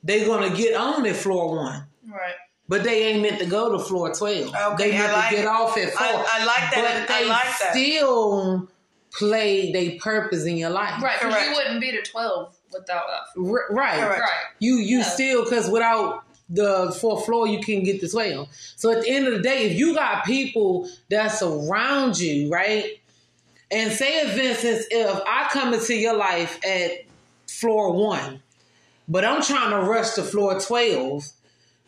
they're 0.03 0.25
gonna 0.25 0.55
get 0.55 0.75
on 0.75 1.05
at 1.05 1.15
floor 1.15 1.55
one. 1.55 1.85
Right. 2.09 2.33
But 2.67 2.83
they 2.83 3.07
ain't 3.07 3.21
meant 3.21 3.39
to 3.39 3.45
go 3.45 3.71
to 3.71 3.79
floor 3.83 4.13
twelve. 4.13 4.53
Okay, 4.73 4.91
they 4.91 4.97
meant 4.97 5.13
like 5.13 5.29
to 5.29 5.35
get 5.35 5.45
it. 5.45 5.47
off 5.47 5.77
at 5.77 5.91
four. 5.93 6.07
I- 6.07 6.25
I 6.41 6.45
like 6.45 6.71
that. 6.73 7.05
But 7.07 7.15
I 7.15 7.19
they 7.19 7.29
like 7.29 7.43
that. 7.59 7.71
still 7.71 8.67
play 9.11 9.71
their 9.71 9.99
purpose 9.99 10.45
in 10.45 10.57
your 10.57 10.69
life. 10.69 11.01
Right. 11.01 11.19
Because 11.19 11.47
you 11.47 11.53
wouldn't 11.53 11.81
be 11.81 11.91
the 11.91 12.01
twelve 12.01 12.55
without 12.71 13.03
that. 13.07 13.41
R- 13.41 13.67
right. 13.69 13.99
Correct. 13.99 14.19
Right. 14.21 14.29
You 14.59 14.75
you 14.75 14.99
Yeah. 14.99 15.03
still 15.03 15.43
because 15.43 15.69
without 15.69 16.23
the 16.49 16.91
fourth 16.99 17.25
floor 17.25 17.47
you 17.47 17.59
can't 17.59 17.83
get 17.85 17.99
to 18.01 18.09
twelve. 18.09 18.47
So 18.75 18.91
at 18.91 19.01
the 19.03 19.09
end 19.09 19.27
of 19.27 19.33
the 19.33 19.41
day, 19.41 19.69
if 19.69 19.77
you 19.77 19.93
got 19.95 20.25
people 20.25 20.87
that's 21.09 21.41
around 21.41 22.19
you, 22.19 22.49
right? 22.49 22.99
And 23.69 23.91
say, 23.93 24.27
for 24.29 24.39
instance, 24.39 24.85
if 24.91 25.21
I 25.25 25.47
come 25.51 25.73
into 25.73 25.95
your 25.95 26.15
life 26.17 26.59
at 26.65 26.91
floor 27.47 27.93
one, 27.93 28.41
but 29.07 29.23
I'm 29.23 29.41
trying 29.41 29.71
to 29.71 29.79
rush 29.89 30.11
to 30.15 30.23
floor 30.23 30.59
twelve, 30.59 31.25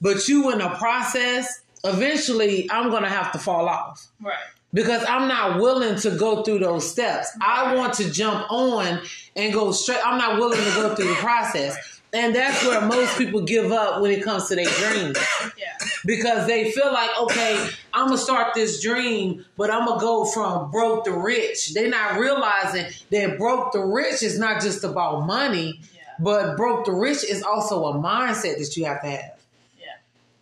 but 0.01 0.27
you 0.27 0.49
in 0.51 0.59
the 0.59 0.69
process, 0.69 1.61
eventually 1.83 2.69
I'm 2.71 2.89
gonna 2.89 3.09
have 3.09 3.31
to 3.33 3.37
fall 3.39 3.67
off 3.67 4.07
Right. 4.21 4.35
Because 4.73 5.03
I'm 5.07 5.27
not 5.27 5.59
willing 5.59 5.95
to 5.97 6.11
go 6.17 6.43
through 6.43 6.59
those 6.59 6.89
steps. 6.89 7.29
I 7.41 7.75
want 7.75 7.93
to 7.95 8.11
jump 8.11 8.51
on 8.51 9.01
and 9.35 9.53
go 9.53 9.71
straight. 9.71 9.99
I'm 10.05 10.17
not 10.17 10.39
willing 10.39 10.59
to 10.59 10.71
go 10.75 10.95
through 10.95 11.07
the 11.09 11.15
process. 11.15 11.77
And 12.15 12.35
that's 12.35 12.63
where 12.63 12.79
most 12.81 13.17
people 13.17 13.41
give 13.41 13.71
up 13.71 13.99
when 13.99 14.11
it 14.11 14.23
comes 14.23 14.47
to 14.49 14.55
their 14.55 14.65
dreams 14.65 15.17
Yeah. 15.57 15.65
because 16.05 16.45
they 16.45 16.71
feel 16.71 16.93
like, 16.93 17.09
okay, 17.21 17.67
I'm 17.91 18.05
gonna 18.05 18.19
start 18.19 18.53
this 18.53 18.83
dream, 18.83 19.43
but 19.57 19.71
I'm 19.71 19.87
gonna 19.87 19.99
go 19.99 20.23
from 20.25 20.69
broke 20.69 21.05
to 21.05 21.11
rich. 21.11 21.73
They're 21.73 21.89
not 21.89 22.19
realizing 22.19 22.85
that 23.09 23.39
broke 23.39 23.71
to 23.73 23.79
rich 23.83 24.21
is 24.21 24.37
not 24.37 24.61
just 24.61 24.83
about 24.83 25.25
money, 25.25 25.81
Yeah. 25.95 26.01
but 26.19 26.55
broke 26.55 26.85
to 26.85 26.91
rich 26.91 27.23
is 27.23 27.41
also 27.41 27.85
a 27.85 27.93
mindset 27.95 28.59
that 28.59 28.77
you 28.77 28.85
have 28.85 29.01
to 29.01 29.07
have. 29.09 29.31
Yeah. 29.79 29.85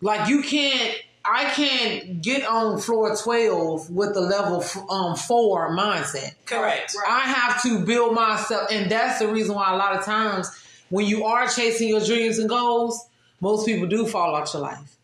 Like 0.02 0.28
you 0.28 0.42
can't, 0.42 0.94
I 1.24 1.44
can't 1.50 2.20
get 2.22 2.44
on 2.46 2.78
floor 2.80 3.16
twelve 3.16 3.90
with 3.90 4.14
the 4.14 4.20
level 4.20 4.62
f- 4.62 4.76
um 4.90 5.14
four 5.16 5.70
mindset. 5.76 6.34
Correct. 6.46 6.94
Right. 6.96 7.08
I 7.08 7.20
have 7.20 7.62
to 7.62 7.84
build 7.84 8.14
myself, 8.14 8.68
and 8.70 8.90
that's 8.90 9.18
the 9.20 9.28
reason 9.28 9.54
why 9.54 9.72
a 9.72 9.76
lot 9.76 9.96
of 9.96 10.04
times 10.04 10.50
when 10.90 11.06
you 11.06 11.24
are 11.24 11.46
chasing 11.48 11.88
your 11.88 12.00
dreams 12.00 12.38
and 12.38 12.48
goals, 12.48 13.06
most 13.40 13.66
people 13.66 13.86
do 13.86 14.06
fall 14.06 14.34
out 14.36 14.52
your 14.52 14.62
life. 14.62 14.96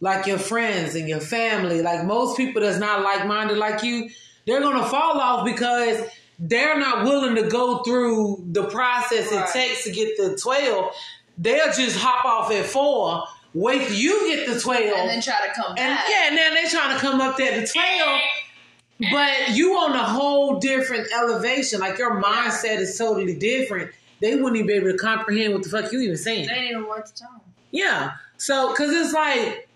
Like 0.00 0.26
your 0.26 0.38
friends 0.38 0.94
and 0.96 1.08
your 1.08 1.20
family, 1.20 1.80
like 1.82 2.04
most 2.04 2.36
people 2.36 2.60
that's 2.60 2.78
not 2.78 3.02
like 3.02 3.26
minded 3.26 3.56
like 3.56 3.82
you, 3.82 4.10
they're 4.46 4.60
gonna 4.60 4.84
fall 4.86 5.18
off 5.18 5.44
because 5.46 6.02
they're 6.38 6.78
not 6.78 7.04
willing 7.04 7.36
to 7.36 7.48
go 7.48 7.78
through 7.84 8.44
the 8.50 8.64
process 8.64 9.32
Right. 9.32 9.48
it 9.48 9.52
takes 9.52 9.84
to 9.84 9.92
get 9.92 10.16
to 10.18 10.36
twelve. 10.36 10.92
They'll 11.38 11.72
just 11.72 11.96
hop 11.98 12.24
off 12.24 12.52
at 12.52 12.64
four, 12.66 13.24
wait 13.54 13.86
till 13.86 13.96
you 13.96 14.28
get 14.28 14.46
the 14.52 14.60
twelve, 14.60 14.82
And 14.82 15.08
then 15.08 15.22
try 15.22 15.46
to 15.46 15.52
come 15.54 15.70
and 15.70 15.76
back. 15.76 16.04
yeah, 16.10 16.30
now 16.34 16.52
they're 16.54 16.68
trying 16.68 16.94
to 16.94 17.00
come 17.00 17.20
up 17.20 17.36
there 17.36 17.60
to 17.60 17.66
12, 17.66 18.20
but 19.10 19.50
you 19.56 19.74
on 19.76 19.92
a 19.92 20.04
whole 20.04 20.58
different 20.58 21.08
elevation. 21.12 21.80
Like 21.80 21.98
your 21.98 22.20
mindset 22.22 22.78
is 22.78 22.96
totally 22.98 23.34
different. 23.36 23.90
They 24.20 24.36
wouldn't 24.36 24.56
even 24.56 24.66
be 24.66 24.72
able 24.74 24.92
to 24.92 24.98
comprehend 24.98 25.52
what 25.54 25.62
the 25.62 25.68
fuck 25.68 25.92
you 25.92 26.00
even 26.00 26.16
saying. 26.16 26.46
They 26.46 26.52
ain't 26.54 26.70
even 26.72 26.86
worth 26.88 27.12
the 27.12 27.20
time. 27.20 27.40
Yeah. 27.70 28.12
So, 28.36 28.70
because 28.70 28.90
it's 28.92 29.12
like, 29.12 29.68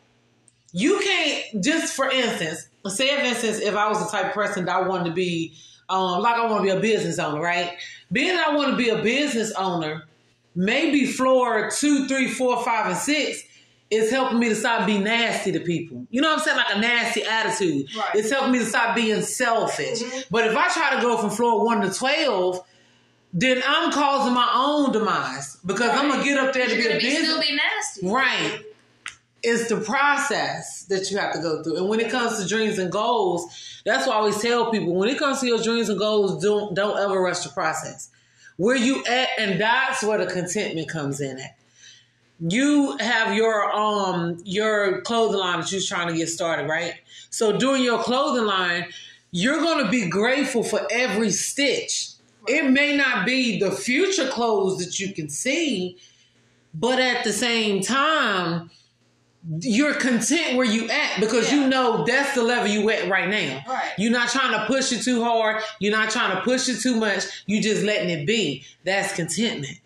you 0.73 1.01
can't, 1.01 1.63
just 1.65 1.95
for 1.95 2.09
instance, 2.11 2.69
say, 2.87 3.17
for 3.17 3.25
instance, 3.25 3.59
if 3.59 3.75
I 3.75 3.89
was 3.89 3.99
the 4.05 4.11
type 4.17 4.27
of 4.27 4.33
person 4.33 4.65
that 4.67 4.77
I 4.77 4.87
wanted 4.87 5.07
to 5.07 5.13
be, 5.13 5.55
um, 5.89 6.21
like 6.21 6.37
I 6.37 6.47
want 6.47 6.59
to 6.59 6.73
be 6.73 6.77
a 6.77 6.81
business 6.81 7.19
owner, 7.19 7.41
right? 7.41 7.73
Being 8.13 8.37
that 8.37 8.49
I 8.49 8.55
want 8.57 8.71
to 8.71 8.77
be 8.77 8.91
a 8.91 9.03
business 9.03 9.53
owner, 9.53 10.05
maybe 10.55 11.07
floor 11.07 11.71
two, 11.71 12.07
three, 12.07 12.29
four, 12.29 12.63
five, 12.63 12.87
and 12.87 12.97
six 12.97 13.43
is 13.91 14.11
helping 14.11 14.39
me 14.39 14.49
to 14.51 14.55
stop 14.55 14.87
being 14.87 15.05
nasty 15.05 15.53
to 15.53 15.61
people. 15.61 16.07
You 16.11 16.21
know 16.21 16.29
what 16.29 16.41
I'm 16.41 16.45
saying? 16.45 16.57
Like 16.57 16.77
a 16.77 16.81
nasty 16.81 17.23
attitude. 17.25 17.87
Right. 17.97 18.15
It's 18.15 18.31
helping 18.31 18.53
me 18.53 18.59
to 18.59 18.67
stop 18.67 18.95
being 18.95 19.23
selfish. 19.23 20.03
Mm-hmm. 20.03 20.21
But 20.31 20.47
if 20.47 20.57
I 20.57 20.69
try 20.73 20.97
to 20.97 21.01
go 21.01 21.17
from 21.17 21.31
floor 21.31 21.65
one 21.65 21.81
to 21.81 21.91
12, 21.91 22.61
then 23.33 23.63
I'm 23.67 23.91
causing 23.91 24.35
my 24.35 24.51
own 24.55 24.93
demise 24.93 25.57
because 25.65 25.91
I'm 25.91 26.09
going 26.09 26.21
to 26.21 26.25
get 26.25 26.39
up 26.39 26.53
there 26.53 26.67
to 26.67 26.73
You're 26.75 26.83
be 26.83 26.87
a 26.87 26.89
gonna 26.89 27.01
be, 27.01 27.07
business. 27.07 27.29
still 27.31 27.41
be 27.41 27.57
nasty. 27.57 28.07
Right. 28.09 28.65
It's 29.43 29.69
the 29.69 29.81
process 29.81 30.85
that 30.89 31.11
you 31.11 31.19
have 31.19 31.33
to 31.33 31.41
go 31.41 31.63
through. 31.63 31.77
And 31.77 31.89
when 31.89 32.01
it 32.01 32.11
comes 32.11 32.43
to 32.43 32.49
dreams 32.49 32.79
and 32.79 32.91
goals, 32.91 33.81
that's 33.85 34.07
why 34.07 34.15
I 34.15 34.17
always 34.17 34.41
tell 34.43 34.71
people 34.71 34.95
when 34.95 35.09
it 35.09 35.19
comes 35.19 35.41
to 35.41 35.47
your 35.47 35.63
dreams 35.63 35.89
and 35.89 35.99
goals, 35.99 36.43
don't 36.43 36.75
don't 36.75 36.99
ever 36.99 37.21
rush 37.21 37.41
the 37.41 37.51
process. 37.51 38.11
Where 38.57 38.77
you 38.77 39.05
at, 39.05 39.29
and 39.39 39.61
that's 39.61 40.03
where 40.03 40.19
the 40.19 40.27
contentment 40.27 40.89
comes 40.89 41.21
in 41.21 41.39
at. 41.39 41.57
You 42.41 42.97
have 42.99 43.35
your 43.35 43.71
um 43.75 44.41
your 44.45 45.01
clothing 45.03 45.41
line 45.41 45.61
that 45.61 45.73
you're 45.73 45.81
trying 45.81 46.09
to 46.09 46.15
get 46.15 46.29
started, 46.29 46.69
right? 46.69 46.95
So 47.31 47.59
during 47.59 47.83
your 47.83 48.03
clothing 48.03 48.45
line, 48.47 48.87
you're 49.33 49.59
going 49.61 49.85
to 49.85 49.91
be 49.91 50.09
grateful 50.09 50.63
for 50.63 50.87
every 50.91 51.31
stitch. 51.31 52.11
It 52.47 52.71
may 52.71 52.97
not 52.97 53.27
be 53.27 53.59
the 53.59 53.71
future 53.71 54.29
clothes 54.29 54.79
that 54.85 54.99
you 54.99 55.13
can 55.13 55.29
see, 55.29 55.99
but 56.73 56.99
at 57.01 57.25
the 57.25 57.33
same 57.33 57.83
time, 57.83 58.71
you're 59.61 59.95
content 59.95 60.57
where 60.57 60.67
you 60.67 60.89
at 60.89 61.21
because 61.21 61.51
Yeah. 61.51 61.61
you 61.63 61.69
know 61.69 62.05
that's 62.07 62.35
the 62.35 62.43
level 62.43 62.69
you 62.69 62.89
at 62.91 63.09
right 63.11 63.29
now. 63.29 63.63
Right. 63.69 63.93
You're 63.99 64.13
not 64.13 64.29
trying 64.31 64.53
to 64.53 64.65
push 64.67 64.93
it 64.93 65.03
too 65.03 65.23
hard. 65.25 65.63
You're 65.81 65.93
not 65.97 66.11
trying 66.11 66.37
to 66.37 66.43
push 66.43 66.69
it 66.69 66.81
too 66.81 66.97
much. 66.97 67.25
You 67.47 67.61
just 67.61 67.83
letting 67.83 68.11
it 68.11 68.27
be. 68.27 68.65
That's 68.85 69.15
contentment. 69.15 69.79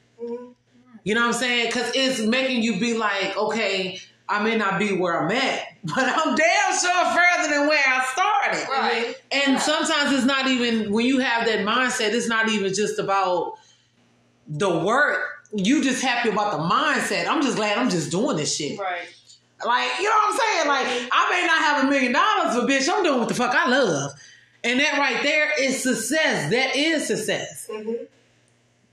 You 1.04 1.14
know 1.14 1.20
what 1.22 1.34
I'm 1.34 1.40
saying? 1.40 1.66
Because 1.66 1.90
it's 1.94 2.20
making 2.20 2.62
you 2.62 2.78
be 2.78 2.94
like, 2.96 3.36
okay, 3.36 3.98
I 4.28 4.42
may 4.42 4.56
not 4.56 4.78
be 4.78 4.96
where 4.96 5.20
I'm 5.20 5.30
at, 5.32 5.62
but 5.84 5.98
I'm 5.98 6.34
damn 6.36 6.78
sure 6.78 7.04
further 7.06 7.48
than 7.54 7.66
where 7.68 7.82
I 7.84 8.04
started. 8.12 8.68
Right. 8.70 9.14
And 9.32 9.52
Yeah. 9.54 9.58
sometimes 9.58 10.12
it's 10.12 10.24
not 10.24 10.46
even 10.46 10.92
when 10.92 11.04
you 11.06 11.18
have 11.18 11.46
that 11.46 11.60
mindset. 11.66 12.12
It's 12.12 12.28
not 12.28 12.48
even 12.48 12.72
just 12.72 12.98
about 12.98 13.54
the 14.46 14.70
work. 14.78 15.20
You 15.54 15.82
just 15.82 16.02
happy 16.02 16.30
about 16.30 16.52
the 16.52 16.74
mindset. 16.74 17.26
I'm 17.26 17.42
just 17.42 17.56
glad 17.56 17.76
I'm 17.78 17.90
just 17.90 18.10
doing 18.10 18.36
this 18.36 18.56
shit. 18.56 18.78
Right. 18.78 19.08
Like, 19.64 19.90
you 19.98 20.04
know 20.04 20.10
what 20.10 20.32
I'm 20.34 20.38
saying? 20.40 20.68
Like, 20.68 21.08
I 21.12 21.30
may 21.30 21.46
not 21.46 21.58
have 21.58 21.84
a 21.84 21.90
million 21.90 22.12
dollars, 22.12 22.54
but 22.56 22.68
bitch, 22.68 22.88
I'm 22.92 23.02
doing 23.04 23.18
what 23.20 23.28
the 23.28 23.34
fuck 23.34 23.54
I 23.54 23.68
love. 23.68 24.12
And 24.64 24.80
that 24.80 24.96
right 24.98 25.22
there 25.22 25.50
is 25.60 25.82
success. 25.82 26.50
That 26.50 26.74
is 26.76 27.06
success. 27.06 27.68
Mhm. 27.70 28.06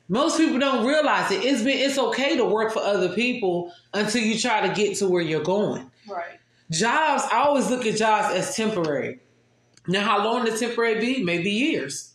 Most 0.09 0.37
people 0.37 0.59
don't 0.59 0.85
realize 0.85 1.31
it. 1.31 1.45
It's 1.45 1.61
been 1.61 1.77
it's 1.77 1.99
okay 1.99 2.35
to 2.35 2.43
work 2.43 2.73
for 2.73 2.81
other 2.81 3.09
people 3.09 3.71
until 3.93 4.23
you 4.23 4.37
try 4.37 4.67
to 4.67 4.73
get 4.73 4.97
to 4.97 5.07
where 5.07 5.21
you're 5.21 5.43
going. 5.43 5.89
Right. 6.07 6.39
Jobs, 6.71 7.23
I 7.31 7.43
always 7.43 7.69
look 7.69 7.85
at 7.85 7.95
jobs 7.95 8.35
as 8.35 8.55
temporary. 8.55 9.19
Now, 9.87 10.03
how 10.03 10.23
long 10.23 10.45
the 10.45 10.57
temporary 10.57 10.99
be? 10.99 11.23
Maybe 11.23 11.51
years. 11.51 12.13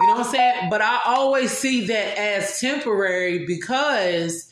You 0.00 0.06
know 0.06 0.14
what 0.14 0.26
I'm 0.26 0.32
saying? 0.32 0.70
But 0.70 0.80
I 0.80 1.00
always 1.06 1.50
see 1.50 1.86
that 1.86 2.18
as 2.18 2.60
temporary 2.60 3.46
because 3.46 4.47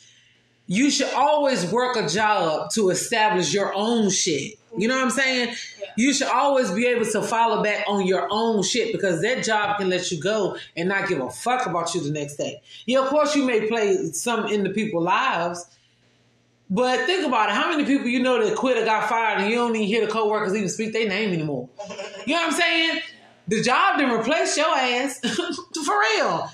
you 0.66 0.90
should 0.90 1.12
always 1.14 1.70
work 1.70 1.96
a 1.96 2.08
job 2.08 2.70
to 2.72 2.90
establish 2.90 3.54
your 3.54 3.72
own 3.74 4.10
shit. 4.10 4.58
You 4.76 4.88
know 4.88 4.96
what 4.96 5.04
I'm 5.04 5.10
saying? 5.10 5.48
Yeah. 5.48 5.86
You 5.96 6.12
should 6.12 6.26
always 6.26 6.70
be 6.70 6.86
able 6.86 7.06
to 7.06 7.22
follow 7.22 7.62
back 7.62 7.84
on 7.88 8.06
your 8.06 8.28
own 8.30 8.62
shit 8.62 8.92
because 8.92 9.22
that 9.22 9.44
job 9.44 9.78
can 9.78 9.88
let 9.88 10.10
you 10.10 10.20
go 10.20 10.56
and 10.76 10.88
not 10.88 11.08
give 11.08 11.20
a 11.20 11.30
fuck 11.30 11.66
about 11.66 11.94
you 11.94 12.02
the 12.02 12.10
next 12.10 12.36
day. 12.36 12.60
Yeah, 12.84 13.00
of 13.00 13.08
course 13.08 13.34
you 13.34 13.44
may 13.44 13.68
play 13.68 14.10
some 14.12 14.46
in 14.48 14.64
the 14.64 14.70
people's 14.70 15.04
lives, 15.04 15.64
but 16.68 17.06
think 17.06 17.24
about 17.24 17.48
it. 17.48 17.54
How 17.54 17.70
many 17.70 17.84
people 17.84 18.08
you 18.08 18.20
know 18.20 18.44
that 18.44 18.56
quit 18.56 18.76
or 18.76 18.84
got 18.84 19.08
fired 19.08 19.40
and 19.40 19.50
you 19.50 19.56
don't 19.56 19.74
even 19.74 19.86
hear 19.86 20.04
the 20.04 20.12
coworkers 20.12 20.54
even 20.54 20.68
speak 20.68 20.92
their 20.92 21.08
name 21.08 21.32
anymore? 21.32 21.68
You 22.26 22.34
know 22.34 22.40
what 22.40 22.54
I'm 22.54 22.60
saying? 22.60 23.00
The 23.46 23.62
job 23.62 23.98
didn't 23.98 24.18
replace 24.18 24.56
your 24.56 24.66
ass. 24.66 25.20
For 25.84 26.00
real. 26.16 26.50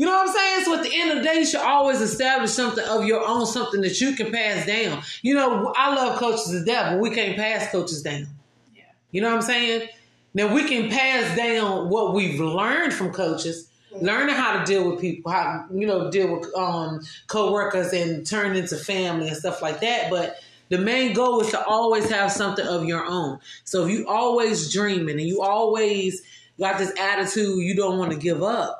You 0.00 0.06
know 0.06 0.12
what 0.12 0.28
I'm 0.30 0.34
saying? 0.34 0.64
So 0.64 0.76
at 0.78 0.82
the 0.82 0.98
end 0.98 1.10
of 1.10 1.18
the 1.18 1.24
day, 1.24 1.40
you 1.40 1.44
should 1.44 1.60
always 1.60 2.00
establish 2.00 2.52
something 2.52 2.82
of 2.86 3.04
your 3.04 3.22
own, 3.22 3.44
something 3.44 3.82
that 3.82 4.00
you 4.00 4.14
can 4.14 4.32
pass 4.32 4.64
down. 4.64 5.02
You 5.20 5.34
know, 5.34 5.74
I 5.76 5.94
love 5.94 6.18
coaches 6.18 6.50
to 6.52 6.64
death, 6.64 6.92
but 6.92 7.00
we 7.00 7.10
can't 7.10 7.36
pass 7.36 7.70
coaches 7.70 8.00
down. 8.00 8.26
Yeah. 8.74 8.84
You 9.10 9.20
know 9.20 9.28
what 9.28 9.36
I'm 9.36 9.42
saying? 9.42 9.90
Now 10.32 10.54
we 10.54 10.66
can 10.66 10.88
pass 10.88 11.36
down 11.36 11.90
what 11.90 12.14
we've 12.14 12.40
learned 12.40 12.94
from 12.94 13.12
coaches, 13.12 13.68
learning 13.92 14.36
how 14.36 14.58
to 14.58 14.64
deal 14.64 14.90
with 14.90 15.02
people, 15.02 15.32
how 15.32 15.66
you 15.70 15.86
know 15.86 16.10
deal 16.10 16.34
with 16.34 16.48
um, 16.56 17.02
coworkers 17.26 17.92
and 17.92 18.26
turn 18.26 18.56
into 18.56 18.76
family 18.76 19.28
and 19.28 19.36
stuff 19.36 19.60
like 19.60 19.82
that. 19.82 20.08
But 20.08 20.36
the 20.70 20.78
main 20.78 21.12
goal 21.12 21.42
is 21.42 21.50
to 21.50 21.62
always 21.62 22.08
have 22.08 22.32
something 22.32 22.66
of 22.66 22.86
your 22.86 23.04
own. 23.04 23.38
So 23.64 23.84
if 23.84 23.90
you 23.90 24.08
always 24.08 24.72
dreaming 24.72 25.20
and 25.20 25.28
you 25.28 25.42
always 25.42 26.22
got 26.58 26.78
this 26.78 26.98
attitude, 26.98 27.58
you 27.58 27.74
don't 27.74 27.98
want 27.98 28.12
to 28.12 28.16
give 28.16 28.42
up. 28.42 28.79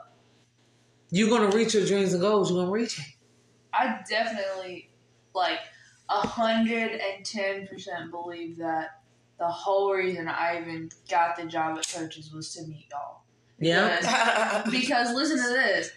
You're 1.10 1.28
gonna 1.28 1.54
reach 1.54 1.74
your 1.74 1.84
dreams 1.84 2.12
and 2.12 2.22
goals. 2.22 2.50
You're 2.50 2.60
gonna 2.60 2.70
reach 2.70 2.98
it. 2.98 3.06
I 3.72 4.00
definitely 4.08 4.90
like 5.34 5.60
a 6.08 6.26
hundred 6.26 6.92
and 6.92 7.24
ten 7.24 7.66
percent 7.66 8.10
believe 8.10 8.58
that 8.58 9.00
the 9.38 9.48
whole 9.48 9.94
reason 9.94 10.28
I 10.28 10.60
even 10.60 10.90
got 11.08 11.36
the 11.36 11.44
job 11.46 11.78
at 11.78 11.88
coaches 11.88 12.32
was 12.32 12.52
to 12.54 12.62
meet 12.64 12.86
y'all. 12.90 13.22
Yeah. 13.58 13.96
Because, 13.96 14.70
because 14.70 15.14
listen 15.14 15.38
to 15.38 15.52
this. 15.52 15.92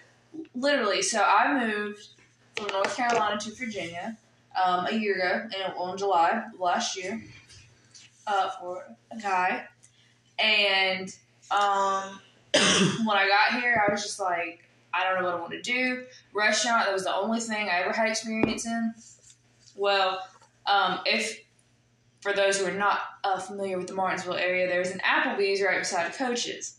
Literally, 0.56 1.02
so 1.02 1.22
I 1.22 1.68
moved 1.68 2.08
from 2.56 2.68
North 2.68 2.96
Carolina 2.96 3.40
to 3.40 3.52
Virginia 3.52 4.18
um, 4.62 4.88
a 4.88 4.94
year 4.94 5.16
ago, 5.16 5.50
in, 5.56 5.72
on 5.74 5.98
July 5.98 6.44
last 6.60 6.98
year, 6.98 7.22
uh, 8.26 8.50
for 8.60 8.84
a 9.12 9.20
guy. 9.20 9.66
And 10.40 11.14
um, 11.52 12.20
when 13.06 13.18
I 13.18 13.28
got 13.28 13.62
here, 13.62 13.84
I 13.88 13.92
was 13.92 14.04
just 14.04 14.20
like, 14.20 14.63
I 14.94 15.04
don't 15.04 15.22
know 15.22 15.30
what 15.30 15.36
I 15.36 15.40
want 15.40 15.52
to 15.52 15.62
do. 15.62 16.06
Restaurant, 16.34 16.86
that 16.86 16.94
was 16.94 17.04
the 17.04 17.16
only 17.16 17.40
thing 17.40 17.68
I 17.68 17.82
ever 17.82 17.92
had 17.92 18.10
experience 18.10 18.66
in. 18.66 18.94
Well, 19.76 20.22
um, 20.66 21.00
if 21.06 21.40
for 22.22 22.34
those 22.34 22.60
who 22.60 22.68
are 22.68 22.72
not 22.72 23.00
uh, 23.24 23.40
familiar 23.40 23.78
with 23.78 23.88
the 23.88 23.94
Martinsville 23.94 24.36
area, 24.36 24.68
there's 24.68 24.92
an 24.92 25.00
Applebee's 25.00 25.62
right 25.62 25.80
beside 25.80 26.14
Coach's. 26.14 26.78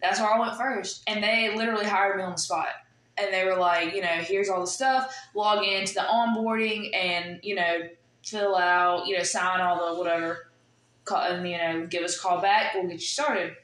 That's 0.00 0.18
where 0.18 0.32
I 0.32 0.38
went 0.38 0.56
first, 0.56 1.02
and 1.06 1.22
they 1.22 1.54
literally 1.54 1.86
hired 1.86 2.16
me 2.16 2.22
on 2.22 2.32
the 2.32 2.38
spot. 2.38 2.68
And 3.18 3.32
they 3.34 3.44
were 3.44 3.56
like, 3.56 3.94
you 3.94 4.00
know, 4.00 4.08
here's 4.08 4.48
all 4.48 4.62
the 4.62 4.66
stuff. 4.66 5.14
Log 5.34 5.64
into 5.64 5.94
the 5.94 6.00
onboarding, 6.00 6.94
and 6.94 7.38
you 7.42 7.54
know, 7.54 7.88
fill 8.24 8.56
out, 8.56 9.06
you 9.06 9.16
know, 9.16 9.22
sign 9.22 9.60
all 9.60 9.94
the 9.94 9.98
whatever, 9.98 10.48
call, 11.04 11.22
and 11.22 11.46
you 11.46 11.58
know, 11.58 11.86
give 11.86 12.02
us 12.02 12.16
a 12.16 12.20
call 12.20 12.40
back. 12.40 12.74
We'll 12.74 12.84
get 12.84 12.94
you 12.94 12.98
started. 13.00 13.56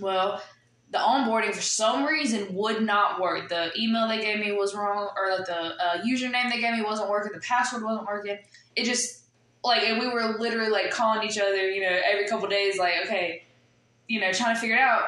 Well, 0.00 0.42
the 0.90 0.98
onboarding 0.98 1.54
for 1.54 1.62
some 1.62 2.04
reason 2.04 2.52
would 2.54 2.82
not 2.82 3.20
work. 3.20 3.48
The 3.48 3.70
email 3.78 4.08
they 4.08 4.20
gave 4.20 4.40
me 4.40 4.52
was 4.52 4.74
wrong, 4.74 5.08
or 5.16 5.30
like 5.30 5.46
the 5.46 5.56
uh, 5.56 6.02
username 6.02 6.50
they 6.50 6.60
gave 6.60 6.74
me 6.74 6.82
wasn't 6.82 7.08
working. 7.08 7.32
The 7.32 7.40
password 7.40 7.84
wasn't 7.84 8.06
working. 8.06 8.38
It 8.74 8.84
just 8.84 9.20
like, 9.62 9.82
and 9.82 10.00
we 10.00 10.08
were 10.08 10.36
literally 10.38 10.70
like 10.70 10.90
calling 10.90 11.28
each 11.28 11.38
other, 11.38 11.70
you 11.70 11.80
know, 11.80 12.00
every 12.04 12.26
couple 12.26 12.48
days, 12.48 12.76
like, 12.78 12.94
okay, 13.04 13.44
you 14.08 14.20
know, 14.20 14.32
trying 14.32 14.54
to 14.54 14.60
figure 14.60 14.76
it 14.76 14.82
out. 14.82 15.04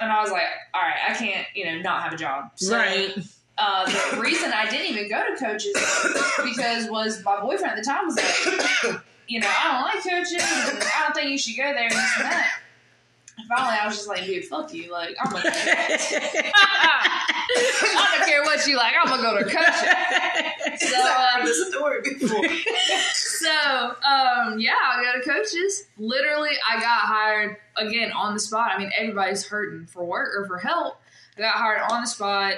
And 0.00 0.10
I 0.10 0.22
was 0.22 0.30
like, 0.30 0.44
all 0.72 0.80
right, 0.80 0.98
I 1.10 1.14
can't, 1.14 1.46
you 1.54 1.66
know, 1.66 1.78
not 1.80 2.02
have 2.02 2.14
a 2.14 2.16
job. 2.16 2.50
So, 2.54 2.76
right. 2.76 3.14
uh, 3.58 4.14
the 4.14 4.20
reason 4.20 4.50
I 4.52 4.68
didn't 4.70 4.96
even 4.96 5.10
go 5.10 5.22
to 5.22 5.44
coaches 5.44 5.76
because 6.42 6.88
was 6.88 7.22
my 7.22 7.40
boyfriend 7.40 7.72
at 7.72 7.76
the 7.76 7.84
time 7.84 8.06
was 8.06 8.16
like, 8.16 9.02
you 9.28 9.40
know, 9.40 9.48
I 9.48 9.72
don't 9.72 9.82
like 9.82 10.24
coaches. 10.24 10.42
And 10.42 10.82
I 10.82 11.02
don't 11.04 11.14
think 11.14 11.30
you 11.30 11.38
should 11.38 11.56
go 11.56 11.64
there 11.64 11.84
and 11.84 11.92
this 11.92 12.12
and 12.18 12.24
that. 12.24 12.58
Finally, 13.48 13.76
I 13.80 13.86
was 13.86 13.96
just 13.96 14.08
like, 14.08 14.24
dude, 14.24 14.44
fuck 14.44 14.72
you. 14.74 14.92
Like, 14.92 15.16
I'm 15.20 15.32
gonna. 15.32 15.42
I 17.54 18.16
don't 18.16 18.28
care 18.28 18.42
what 18.42 18.66
you 18.66 18.76
like. 18.76 18.94
I'm 19.00 19.08
gonna 19.08 19.22
go 19.22 19.38
to 19.38 19.44
coaches. 19.44 19.88
So, 20.78 20.96
um, 20.96 21.44
this 21.44 21.68
story 21.68 22.00
before. 22.02 22.28
so 23.14 23.50
um, 23.50 24.58
yeah, 24.58 24.74
I 24.80 25.02
go 25.02 25.20
to 25.20 25.24
coaches. 25.28 25.84
Literally, 25.98 26.50
I 26.68 26.80
got 26.80 27.00
hired 27.00 27.56
again 27.76 28.10
on 28.12 28.34
the 28.34 28.40
spot. 28.40 28.70
I 28.72 28.78
mean, 28.78 28.90
everybody's 28.96 29.44
hurting 29.46 29.86
for 29.86 30.04
work 30.04 30.30
or 30.36 30.46
for 30.46 30.58
help. 30.58 30.96
I 31.36 31.42
got 31.42 31.54
hired 31.56 31.82
on 31.90 32.02
the 32.02 32.06
spot. 32.06 32.54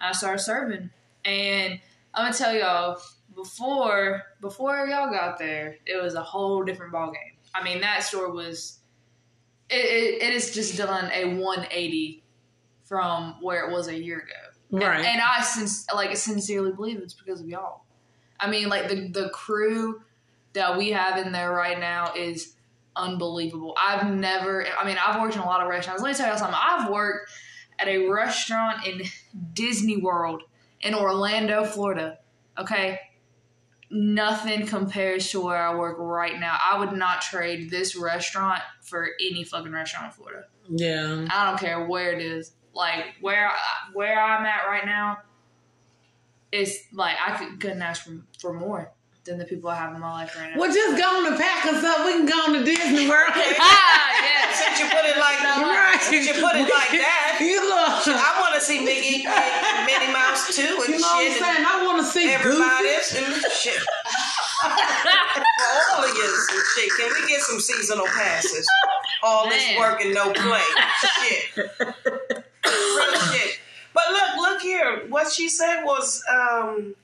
I 0.00 0.12
started 0.12 0.40
serving, 0.40 0.90
and 1.24 1.80
I'm 2.14 2.26
gonna 2.26 2.34
tell 2.34 2.54
y'all 2.54 3.00
before 3.34 4.22
before 4.40 4.86
y'all 4.86 5.10
got 5.10 5.38
there, 5.38 5.76
it 5.86 6.00
was 6.00 6.14
a 6.14 6.22
whole 6.22 6.62
different 6.62 6.92
ball 6.92 7.10
game. 7.10 7.32
I 7.54 7.64
mean, 7.64 7.80
that 7.80 8.02
store 8.02 8.30
was 8.30 8.77
it, 9.70 9.74
it, 9.76 10.22
it 10.22 10.32
has 10.32 10.50
just 10.52 10.76
done 10.76 11.10
a 11.12 11.34
180 11.36 12.22
from 12.84 13.36
where 13.40 13.68
it 13.68 13.72
was 13.72 13.88
a 13.88 13.94
year 13.98 14.18
ago. 14.18 14.32
And- 14.72 14.82
Right. 14.82 15.04
And, 15.04 15.20
I 15.20 15.42
since 15.42 15.86
like 15.94 16.14
sincerely 16.16 16.72
believe 16.72 16.98
it's 16.98 17.14
because 17.14 17.40
of 17.40 17.48
y'all. 17.48 17.84
I 18.40 18.50
mean, 18.50 18.68
like 18.68 18.88
the 18.88 19.08
the 19.08 19.30
crew 19.30 20.02
that 20.52 20.76
we 20.76 20.90
have 20.90 21.16
in 21.24 21.32
there 21.32 21.50
right 21.52 21.78
now 21.78 22.12
is 22.14 22.54
unbelievable. 22.94 23.74
I've 23.78 24.06
never. 24.12 24.66
I 24.78 24.86
mean, 24.86 24.96
I've 25.04 25.20
worked 25.20 25.34
in 25.36 25.40
a 25.40 25.46
lot 25.46 25.62
of 25.62 25.68
restaurants. 25.68 26.02
Let 26.02 26.10
me 26.10 26.14
tell 26.16 26.30
you 26.32 26.38
something. 26.38 26.58
I've 26.60 26.90
worked 26.90 27.30
at 27.78 27.88
a 27.88 28.08
restaurant 28.08 28.86
in 28.86 29.02
Disney 29.54 29.96
World 29.96 30.42
in 30.82 30.94
Orlando, 30.94 31.64
Florida. 31.64 32.18
Okay. 32.58 33.00
Nothing 33.90 34.66
compares 34.66 35.30
to 35.30 35.40
where 35.40 35.56
I 35.56 35.74
work 35.74 35.96
right 35.98 36.38
now. 36.38 36.58
I 36.60 36.78
would 36.78 36.92
not 36.92 37.22
trade 37.22 37.70
this 37.70 37.96
restaurant 37.96 38.60
for 38.82 39.08
any 39.20 39.44
fucking 39.44 39.72
restaurant 39.72 40.06
in 40.06 40.12
Florida. 40.12 40.44
Yeah. 40.68 41.26
I 41.30 41.48
don't 41.48 41.58
care 41.58 41.86
where 41.86 42.12
it 42.12 42.20
is. 42.20 42.52
Like 42.74 43.04
where 43.20 43.50
where 43.94 44.20
I'm 44.20 44.44
at 44.44 44.66
right 44.68 44.84
now, 44.84 45.18
it's 46.52 46.76
like 46.92 47.16
I 47.24 47.36
could, 47.36 47.60
couldn't 47.60 47.82
ask 47.82 48.04
for 48.04 48.20
for 48.38 48.52
more 48.52 48.92
than 49.28 49.38
the 49.38 49.44
people 49.44 49.68
I 49.70 49.76
have 49.76 49.94
in 49.94 50.00
my 50.00 50.10
life 50.10 50.34
right 50.36 50.50
now. 50.52 50.58
Well, 50.60 50.72
just 50.72 50.96
go 50.96 51.04
on 51.04 51.30
to 51.30 51.36
pack 51.38 51.66
us 51.66 51.84
up. 51.84 52.04
We 52.06 52.12
can 52.12 52.26
go 52.26 52.34
on 52.48 52.52
to 52.54 52.64
Disney 52.64 53.08
World. 53.08 53.30
ah, 53.36 54.08
yes. 54.24 54.58
Since 54.64 54.80
you 54.80 54.86
put 54.88 55.04
it 55.04 55.16
like 55.20 55.38
Right. 55.44 55.98
since 56.00 56.26
you 56.26 56.34
put 56.34 56.56
it 56.56 56.64
like 56.66 56.90
that, 57.04 57.38
You 57.40 57.60
look. 57.60 58.08
I 58.08 58.40
want 58.40 58.54
to 58.56 58.60
see 58.60 58.80
Mickey 58.84 59.24
and 59.28 59.86
Minnie 59.86 60.12
Mouse 60.12 60.54
too 60.56 60.62
and 60.62 60.88
You 60.88 60.98
know 60.98 61.06
what 61.06 61.20
I'm 61.20 61.32
shit. 61.32 61.42
saying? 61.42 61.64
I 61.68 61.84
want 61.86 61.98
to 62.00 62.06
see 62.10 62.24
and 62.32 62.40
everybody 62.40 62.88
Goofy. 62.88 63.24
and 63.24 63.52
shit. 63.52 63.80
For 64.60 64.68
all 65.94 66.04
of 66.04 66.14
you 66.16 66.24
and 66.24 66.66
shit. 66.74 66.90
Can 66.98 67.12
we 67.14 67.28
get 67.28 67.40
some 67.42 67.60
seasonal 67.60 68.06
passes? 68.06 68.66
All 69.22 69.48
this 69.48 69.78
work 69.78 70.00
and 70.00 70.14
no 70.14 70.32
play. 70.32 70.62
shit. 71.22 71.56
Real 71.56 73.14
shit. 73.32 73.58
But 73.94 74.04
look, 74.10 74.36
look 74.38 74.60
here. 74.62 75.06
What 75.08 75.30
she 75.32 75.48
said 75.48 75.82
was 75.84 76.22
um, 76.30 76.94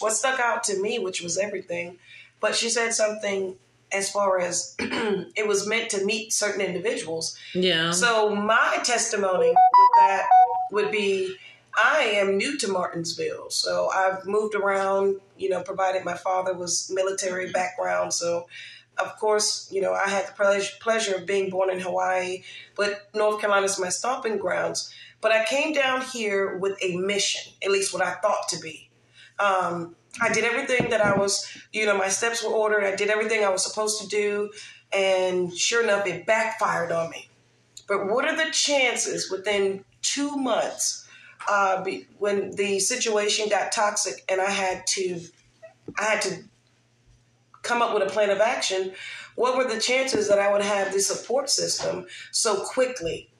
what 0.00 0.12
stuck 0.12 0.40
out 0.40 0.64
to 0.64 0.80
me, 0.80 0.98
which 0.98 1.22
was 1.22 1.38
everything. 1.38 1.98
But 2.40 2.54
she 2.54 2.70
said 2.70 2.94
something 2.94 3.56
as 3.90 4.10
far 4.10 4.38
as 4.38 4.76
it 4.78 5.46
was 5.46 5.66
meant 5.66 5.90
to 5.90 6.04
meet 6.04 6.32
certain 6.32 6.60
individuals. 6.60 7.36
Yeah. 7.54 7.90
So 7.90 8.34
my 8.34 8.78
testimony 8.84 9.48
with 9.48 9.90
that 9.98 10.26
would 10.72 10.90
be 10.90 11.36
I 11.76 12.00
am 12.14 12.36
new 12.36 12.58
to 12.58 12.68
Martinsville. 12.68 13.50
So 13.50 13.88
I've 13.94 14.26
moved 14.26 14.54
around, 14.54 15.20
you 15.36 15.48
know, 15.48 15.62
provided 15.62 16.04
my 16.04 16.16
father 16.16 16.52
was 16.54 16.90
military 16.92 17.50
background. 17.52 18.12
So 18.12 18.48
of 18.98 19.16
course, 19.16 19.68
you 19.70 19.80
know, 19.80 19.92
I 19.92 20.08
had 20.08 20.26
the 20.26 20.32
pleasure, 20.80 21.14
of 21.14 21.26
being 21.26 21.50
born 21.50 21.70
in 21.70 21.80
Hawaii, 21.80 22.42
but 22.76 23.08
North 23.14 23.40
Carolina 23.40 23.66
is 23.66 23.78
my 23.78 23.90
stomping 23.90 24.38
grounds. 24.38 24.92
But 25.20 25.32
I 25.32 25.44
came 25.44 25.72
down 25.72 26.02
here 26.02 26.56
with 26.58 26.78
a 26.82 26.96
mission, 26.96 27.52
at 27.62 27.70
least 27.70 27.92
what 27.92 28.02
I 28.02 28.14
thought 28.14 28.48
to 28.50 28.58
be. 28.58 28.87
Um, 29.38 29.94
I 30.20 30.32
did 30.32 30.44
everything 30.44 30.90
that 30.90 31.00
I 31.00 31.16
was, 31.16 31.46
you 31.72 31.86
know, 31.86 31.96
my 31.96 32.08
steps 32.08 32.42
were 32.42 32.50
ordered. 32.50 32.84
I 32.84 32.96
did 32.96 33.08
everything 33.08 33.44
I 33.44 33.50
was 33.50 33.64
supposed 33.64 34.00
to 34.02 34.08
do. 34.08 34.50
And 34.92 35.56
sure 35.56 35.82
enough, 35.82 36.06
it 36.06 36.26
backfired 36.26 36.92
on 36.92 37.10
me. 37.10 37.28
But 37.86 38.06
what 38.06 38.24
are 38.24 38.36
the 38.36 38.50
chances 38.50 39.30
within 39.30 39.84
two 40.02 40.36
months 40.36 41.06
uh, 41.48 41.82
be, 41.82 42.06
when 42.18 42.50
the 42.52 42.78
situation 42.80 43.48
got 43.48 43.72
toxic 43.72 44.24
and 44.28 44.40
I 44.40 44.50
had 44.50 44.86
to, 44.88 45.20
I 45.98 46.04
had 46.04 46.22
to 46.22 46.42
come 47.62 47.82
up 47.82 47.94
with 47.94 48.02
a 48.02 48.10
plan 48.10 48.30
of 48.30 48.40
action? 48.40 48.92
What 49.36 49.56
were 49.56 49.72
the 49.72 49.80
chances 49.80 50.28
that 50.28 50.38
I 50.38 50.52
would 50.52 50.62
have 50.62 50.92
the 50.92 51.00
support 51.00 51.48
system 51.48 52.06
so 52.32 52.64
quickly? 52.64 53.30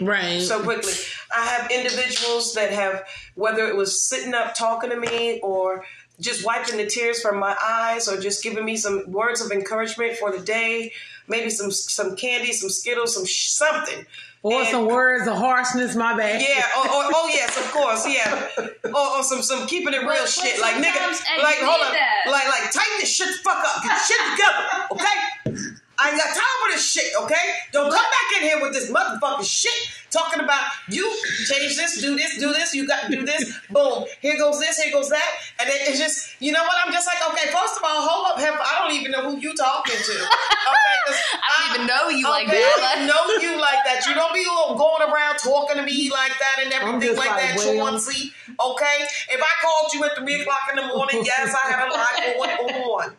Right. 0.00 0.40
so 0.40 0.62
quickly. 0.62 0.92
I 1.34 1.44
have 1.46 1.70
individuals 1.70 2.54
that 2.54 2.70
have, 2.72 3.04
whether 3.34 3.66
it 3.66 3.76
was 3.76 4.02
sitting 4.02 4.34
up 4.34 4.54
talking 4.54 4.90
to 4.90 4.96
me 4.96 5.40
or 5.42 5.84
just 6.20 6.44
wiping 6.46 6.76
the 6.76 6.86
tears 6.86 7.20
from 7.20 7.38
my 7.38 7.56
eyes 7.64 8.06
or 8.08 8.20
just 8.20 8.42
giving 8.44 8.64
me 8.64 8.76
some 8.76 9.10
words 9.10 9.40
of 9.40 9.50
encouragement 9.50 10.16
for 10.16 10.30
the 10.30 10.38
day, 10.44 10.92
maybe 11.26 11.50
some 11.50 11.70
some 11.70 12.14
candy, 12.16 12.52
some 12.52 12.68
Skittles, 12.70 13.14
some 13.14 13.24
sh- 13.24 13.48
something. 13.50 14.04
or 14.42 14.60
And- 14.60 14.68
some 14.68 14.86
words 14.86 15.26
of 15.26 15.36
harshness, 15.36 15.96
my 15.96 16.16
bad. 16.16 16.40
Yeah. 16.40 16.62
Oh, 16.74 16.84
oh, 16.90 17.10
oh, 17.14 17.28
yes, 17.28 17.56
of 17.56 17.70
course. 17.72 18.06
Yeah. 18.06 18.48
Or, 18.94 19.18
or 19.18 19.22
some 19.24 19.42
some 19.42 19.66
keeping 19.66 19.94
it 19.94 19.98
real 20.00 20.08
But- 20.08 20.18
but 20.20 20.28
shit. 20.28 20.60
Like 20.60 20.76
nigga, 20.76 21.08
like 21.42 21.56
hold 21.58 21.80
need 21.80 21.86
up, 21.86 21.92
that. 21.92 22.30
like 22.30 22.46
like 22.46 22.70
tighten 22.72 22.98
this 23.00 23.10
shit 23.12 23.28
the 23.28 23.38
fuck 23.42 23.64
up. 23.64 23.82
Get 23.82 23.98
shit 24.06 24.20
together, 24.32 25.64
okay? 25.64 25.76
I 25.98 26.08
ain't 26.10 26.18
got 26.18 26.28
time 26.34 26.56
for 26.64 26.72
this 26.72 26.90
shit, 26.90 27.12
okay? 27.22 27.46
Don't 27.72 27.90
come 27.90 28.02
back 28.02 28.40
in 28.40 28.42
here 28.48 28.60
with 28.60 28.72
this 28.72 28.90
motherfucking 28.90 29.44
shit 29.44 29.72
talking 30.10 30.40
about 30.44 30.60
you 30.88 31.08
change 31.46 31.76
this, 31.76 32.00
do 32.00 32.16
this, 32.16 32.38
do 32.38 32.52
this, 32.52 32.74
you 32.74 32.86
got 32.86 33.06
to 33.06 33.16
do 33.16 33.24
this, 33.24 33.52
boom. 33.70 34.04
Here 34.20 34.36
goes 34.36 34.58
this, 34.60 34.76
here 34.78 34.92
goes 34.92 35.08
that. 35.10 35.30
And 35.60 35.68
it, 35.70 35.88
it's 35.88 35.98
just, 35.98 36.34
you 36.40 36.52
know 36.52 36.62
what? 36.62 36.74
I'm 36.84 36.92
just 36.92 37.06
like, 37.06 37.16
okay, 37.32 37.48
first 37.50 37.76
of 37.78 37.82
all, 37.84 38.02
hold 38.08 38.26
up, 38.34 38.38
Hef, 38.40 38.54
I 38.60 38.82
don't 38.86 38.96
even 38.98 39.10
know 39.12 39.30
who 39.30 39.38
you 39.38 39.54
talking 39.54 39.94
to. 39.96 40.12
Okay, 40.12 40.96
'cause 41.06 41.16
I 41.32 41.48
don't 41.60 41.74
even 41.74 41.86
know 41.86 42.08
you 42.08 42.28
like 42.28 42.46
that. 42.48 42.96
I 42.96 42.96
don't 42.98 43.06
know 43.06 43.42
you 43.42 43.60
like 43.60 43.84
that. 43.84 44.04
You 44.06 44.14
don't 44.14 44.34
be 44.34 44.44
going 44.44 45.02
around 45.10 45.38
talking 45.38 45.76
to 45.76 45.82
me 45.82 46.10
like 46.10 46.32
that 46.38 46.64
and 46.64 46.72
everything 46.72 47.00
just 47.00 47.18
like, 47.18 47.30
like, 47.30 47.40
that, 47.40 47.56
well. 47.56 47.74
Chauncey. 47.92 48.32
Okay? 48.60 48.96
If 49.30 49.40
I 49.40 49.52
called 49.62 49.92
you 49.94 50.04
at 50.04 50.16
3 50.16 50.40
o'clock 50.42 50.60
in 50.70 50.76
the 50.76 50.86
morning, 50.94 51.22
yes, 51.24 51.54
I 51.54 51.70
had 51.70 51.88
a 51.88 51.92
lot 51.92 52.58
going 52.68 52.82
on. 52.82 53.16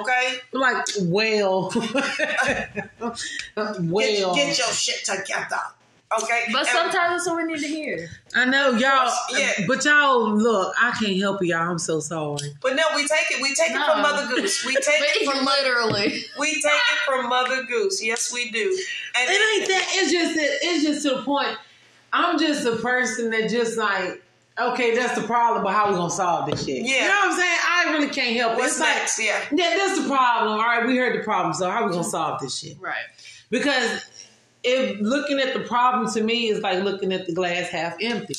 Okay? 0.00 0.34
Like, 0.52 0.84
well, 1.02 1.72
well. 3.56 4.34
Get, 4.34 4.34
get 4.34 4.58
your 4.58 4.68
shit 4.68 5.04
together. 5.04 5.60
Okay? 6.22 6.44
But 6.52 6.60
And- 6.60 6.68
sometimes 6.68 7.24
that's 7.24 7.26
what 7.28 7.36
we 7.38 7.52
need 7.52 7.60
to 7.60 7.66
hear. 7.66 8.08
I 8.34 8.44
know 8.44 8.70
y'all, 8.72 9.10
Yeah. 9.30 9.52
but 9.66 9.84
y'all 9.84 10.30
look. 10.36 10.74
I 10.80 10.92
can't 10.92 11.18
help 11.18 11.42
y'all. 11.42 11.68
I'm 11.68 11.78
so 11.78 11.98
sorry. 12.00 12.54
But 12.62 12.76
no, 12.76 12.82
we 12.94 13.06
take 13.08 13.30
it. 13.30 13.42
We 13.42 13.54
take 13.54 13.70
it 13.72 13.84
from 13.84 14.02
Mother 14.02 14.26
Goose. 14.28 14.64
We 14.64 14.74
take 14.74 14.84
it 15.00 15.28
from 15.28 15.44
Literally. 15.44 16.24
We 16.38 16.52
take 16.54 16.64
it 16.64 16.98
from 17.06 17.28
Mother 17.28 17.64
Goose. 17.64 18.02
Yes, 18.04 18.32
we 18.32 18.50
do. 18.50 18.60
And 19.18 19.30
It 19.30 19.58
ain't 19.60 19.68
that. 19.68 19.86
It's 19.94 20.12
just 20.12 20.34
that. 20.36 20.58
It's 20.62 20.84
just 20.84 21.02
to 21.06 21.16
the 21.16 21.22
point. 21.22 21.56
I'm 22.12 22.38
just 22.38 22.64
a 22.66 22.76
person 22.76 23.30
that 23.30 23.50
just 23.50 23.76
like. 23.76 24.22
Okay, 24.58 24.94
that's 24.96 25.14
the 25.14 25.26
problem, 25.26 25.62
but 25.62 25.72
how 25.74 25.90
we 25.90 25.96
gonna 25.96 26.10
solve 26.10 26.50
this 26.50 26.64
shit? 26.64 26.82
Yeah. 26.84 27.02
You 27.02 27.08
know 27.08 27.08
what 27.08 27.32
I'm 27.32 27.38
saying? 27.38 27.58
I 27.68 27.92
really 27.92 28.08
can't 28.08 28.36
help 28.36 28.52
it. 28.54 28.58
What's 28.58 28.80
It's 28.80 29.18
like. 29.18 29.26
Yeah. 29.26 29.40
Yeah, 29.52 29.76
that's 29.76 30.00
the 30.00 30.08
problem. 30.08 30.52
All 30.52 30.58
right, 30.58 30.86
we 30.86 30.96
heard 30.96 31.18
the 31.18 31.24
problem, 31.24 31.52
so 31.52 31.70
how 31.70 31.84
we 31.84 31.92
gonna 31.92 32.04
solve 32.04 32.40
this 32.40 32.58
shit? 32.58 32.78
Right. 32.80 32.94
Because 33.50 34.06
if 34.62 34.98
looking 35.00 35.38
at 35.38 35.52
the 35.52 35.60
problem 35.60 36.10
to 36.12 36.22
me 36.22 36.48
is 36.48 36.60
like 36.60 36.82
looking 36.82 37.12
at 37.12 37.26
the 37.26 37.34
glass 37.34 37.68
half 37.68 37.96
empty. 38.00 38.34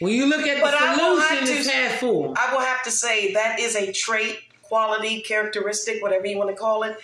When 0.00 0.12
you 0.12 0.26
look 0.26 0.46
at 0.46 0.56
the 0.56 0.62
But 0.62 0.96
solution, 0.96 1.56
it's 1.56 1.68
half 1.70 2.00
full. 2.00 2.34
I 2.36 2.52
will 2.52 2.60
have 2.60 2.82
to 2.82 2.90
say 2.90 3.32
that 3.34 3.60
is 3.60 3.76
a 3.76 3.92
trait, 3.92 4.38
quality, 4.74 5.20
characteristic, 5.20 6.02
whatever 6.02 6.26
you 6.26 6.36
want 6.36 6.50
to 6.50 6.56
call 6.56 6.82
it, 6.82 6.96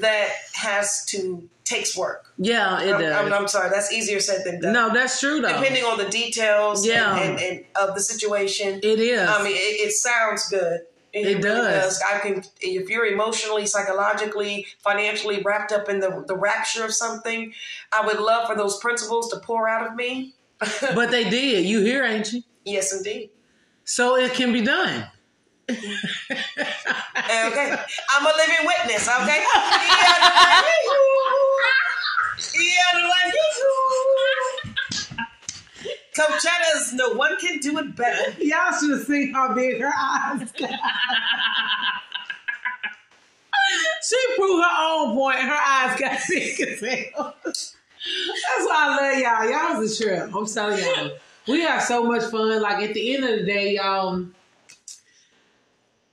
that 0.00 0.30
has 0.54 1.04
to 1.04 1.46
takes 1.64 1.94
work. 1.94 2.32
Yeah, 2.38 2.80
it 2.80 2.94
I'm, 2.94 3.00
does. 3.02 3.12
I'm, 3.12 3.32
I'm 3.34 3.48
sorry, 3.48 3.68
that's 3.68 3.92
easier 3.92 4.18
said 4.18 4.46
than 4.46 4.62
done. 4.62 4.72
no, 4.72 4.94
that's 4.94 5.20
true 5.20 5.42
though. 5.42 5.48
Depending 5.48 5.84
on 5.84 5.98
the 5.98 6.08
details 6.08 6.86
Yeah. 6.86 7.18
and, 7.18 7.38
and, 7.38 7.40
and 7.58 7.64
of 7.78 7.94
the 7.94 8.00
situation, 8.00 8.80
it 8.82 8.98
is. 8.98 9.20
I 9.20 9.42
mean, 9.42 9.52
it, 9.52 9.88
it 9.88 9.92
sounds 9.92 10.48
good. 10.48 10.80
It 11.12 11.24
really 11.24 11.42
does. 11.42 12.02
I 12.10 12.18
can, 12.20 12.42
if 12.62 12.88
you're 12.88 13.04
emotionally, 13.04 13.66
psychologically, 13.66 14.66
financially 14.78 15.42
wrapped 15.42 15.72
up 15.72 15.90
in 15.90 16.00
the, 16.00 16.24
the 16.26 16.36
rapture 16.36 16.84
of 16.86 16.94
something, 16.94 17.52
I 17.92 18.06
would 18.06 18.20
love 18.20 18.46
for 18.48 18.56
those 18.56 18.78
principles 18.78 19.28
to 19.30 19.38
pour 19.40 19.68
out 19.68 19.86
of 19.86 19.94
me. 19.96 20.34
but 20.94 21.10
they 21.10 21.28
did. 21.28 21.66
You 21.66 21.80
here, 21.82 22.04
ain't 22.04 22.32
you? 22.32 22.42
Yes, 22.64 22.96
indeed. 22.96 23.30
So 23.84 24.16
it 24.16 24.32
can 24.32 24.50
be 24.50 24.62
done. 24.62 25.06
Eh, 25.70 27.48
okay, 27.48 27.76
I'm 28.10 28.24
a 28.24 28.32
living 28.36 28.64
witness. 28.64 29.06
Okay. 29.06 29.44
Coachetta's 36.18 36.94
no 36.94 37.10
one 37.12 37.36
can 37.38 37.58
do 37.58 37.78
it 37.78 37.94
better. 37.94 38.32
Y'all 38.42 38.72
should 38.80 38.90
have 38.90 39.06
seen 39.06 39.32
how 39.32 39.54
big 39.54 39.80
her 39.80 39.92
eyes 39.96 40.50
got. 40.52 40.70
she 44.02 44.16
proved 44.36 44.64
her 44.64 44.76
own 44.80 45.14
point. 45.14 45.38
Her 45.38 45.52
eyes 45.54 46.00
got 46.00 46.18
big 46.28 46.60
as 46.60 46.80
hell. 46.80 47.36
That's 47.44 47.76
why 48.64 48.74
I 48.74 48.96
love 48.96 49.18
y'all. 49.18 49.50
Y'all 49.50 49.80
was 49.80 50.00
a 50.00 50.04
trip. 50.04 50.34
I'm 50.34 50.46
telling 50.46 50.82
y'all. 50.82 51.10
We 51.46 51.60
have 51.62 51.82
so 51.82 52.04
much 52.04 52.24
fun. 52.30 52.60
Like 52.60 52.82
at 52.88 52.94
the 52.94 53.14
end 53.14 53.24
of 53.24 53.38
the 53.38 53.44
day, 53.46 53.74
y'all, 53.76 54.24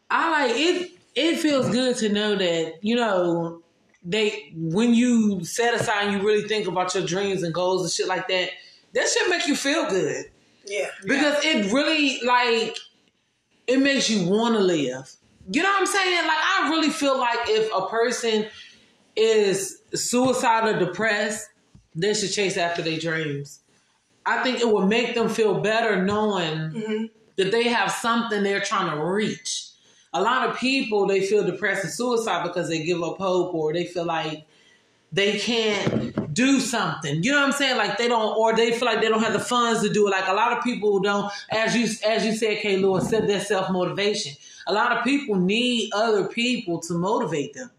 I 0.10 0.32
like 0.32 0.52
it. 0.56 0.91
It 1.15 1.39
feels 1.39 1.70
good 1.70 1.96
to 1.98 2.10
know 2.10 2.36
that 2.36 2.76
you 2.82 2.96
know 2.96 3.62
they 4.04 4.52
when 4.56 4.94
you 4.94 5.44
set 5.44 5.74
aside 5.74 6.08
and 6.08 6.22
you 6.22 6.28
really 6.28 6.48
think 6.48 6.68
about 6.68 6.94
your 6.94 7.06
dreams 7.06 7.44
and 7.44 7.54
goals 7.54 7.84
and 7.84 7.91
shit 7.91 8.08
like 8.08 8.28
that. 8.28 8.50
That 8.94 9.08
should 9.10 9.30
make 9.30 9.48
you 9.48 9.56
feel 9.56 9.89
good 9.89 10.26
Yeah. 10.65 10.88
because 11.06 11.44
it 11.44 11.72
really 11.74 12.22
like 12.22 12.78
it 13.68 13.80
makes 13.80 14.10
you 14.10 14.30
want 14.30 14.56
to 14.56 14.62
live. 14.62 15.12
You 15.52 15.63
know 15.63 15.70
what 15.70 15.82
I'm 15.82 15.86
saying? 15.86 16.28
Like 16.28 16.38
I 16.38 16.70
really 16.70 16.89
feel 16.89 17.18
like 17.18 17.39
if 17.48 17.70
a 17.76 17.88
person 17.88 18.46
is 19.15 19.82
suicidal, 19.94 20.76
or 20.76 20.80
depressed, 20.80 21.50
they 21.96 22.13
should 22.13 22.32
chase 22.32 22.58
after 22.58 22.82
their 22.82 23.00
dreams. 23.00 23.62
I 24.26 24.44
think 24.44 24.60
it 24.60 24.68
would 24.68 24.88
make 24.88 25.15
them 25.15 25.30
feel 25.30 25.62
better 25.62 26.04
knowing 26.04 26.58
mm-hmm. 26.58 27.06
that 27.38 27.52
they 27.52 27.63
have 27.63 27.91
something 27.91 28.44
they're 28.44 28.60
trying 28.60 28.96
to 28.96 29.04
reach. 29.04 29.70
A 30.15 30.21
lot 30.21 30.49
of 30.49 30.58
people 30.58 31.06
they 31.06 31.25
feel 31.25 31.43
depressed 31.43 31.84
and 31.84 31.93
suicide 31.93 32.43
because 32.43 32.69
they 32.69 32.84
give 32.84 33.04
up 33.04 33.17
hope 33.17 33.54
or 33.54 33.73
they 33.73 33.86
feel 33.86 34.06
like 34.06 34.45
they 35.12 35.38
can't 35.38 36.34
do 36.34 36.60
something. 36.60 37.23
You 37.23 37.32
know 37.32 37.39
what 37.39 37.47
I'm 37.47 37.51
saying? 37.54 37.78
Like 37.78 37.97
they 37.97 38.08
don't, 38.08 38.38
or 38.38 38.54
they 38.56 38.71
feel 38.71 38.86
like 38.86 39.01
they 39.01 39.08
don't 39.08 39.23
have 39.23 39.34
the 39.34 39.39
funds 39.39 39.82
to 39.82 39.91
do 39.91 40.08
it. 40.08 40.12
Like 40.12 40.28
a 40.28 40.34
lot 40.34 40.51
of 40.51 40.63
people 40.63 40.99
don't, 40.99 41.32
as 41.51 41.75
you 41.75 41.88
as 42.06 42.25
you 42.25 42.34
said, 42.34 42.60
K. 42.60 42.78
Lewis 42.78 43.10
said 43.10 43.28
their 43.28 43.39
self 43.39 43.69
motivation. 43.69 44.34
A 44.67 44.73
lot 44.73 44.91
of 44.91 45.04
people 45.04 45.36
need 45.36 45.91
other 45.93 46.28
people 46.28 46.80
to 46.82 46.93
motivate 46.95 47.54
them, 47.54 47.71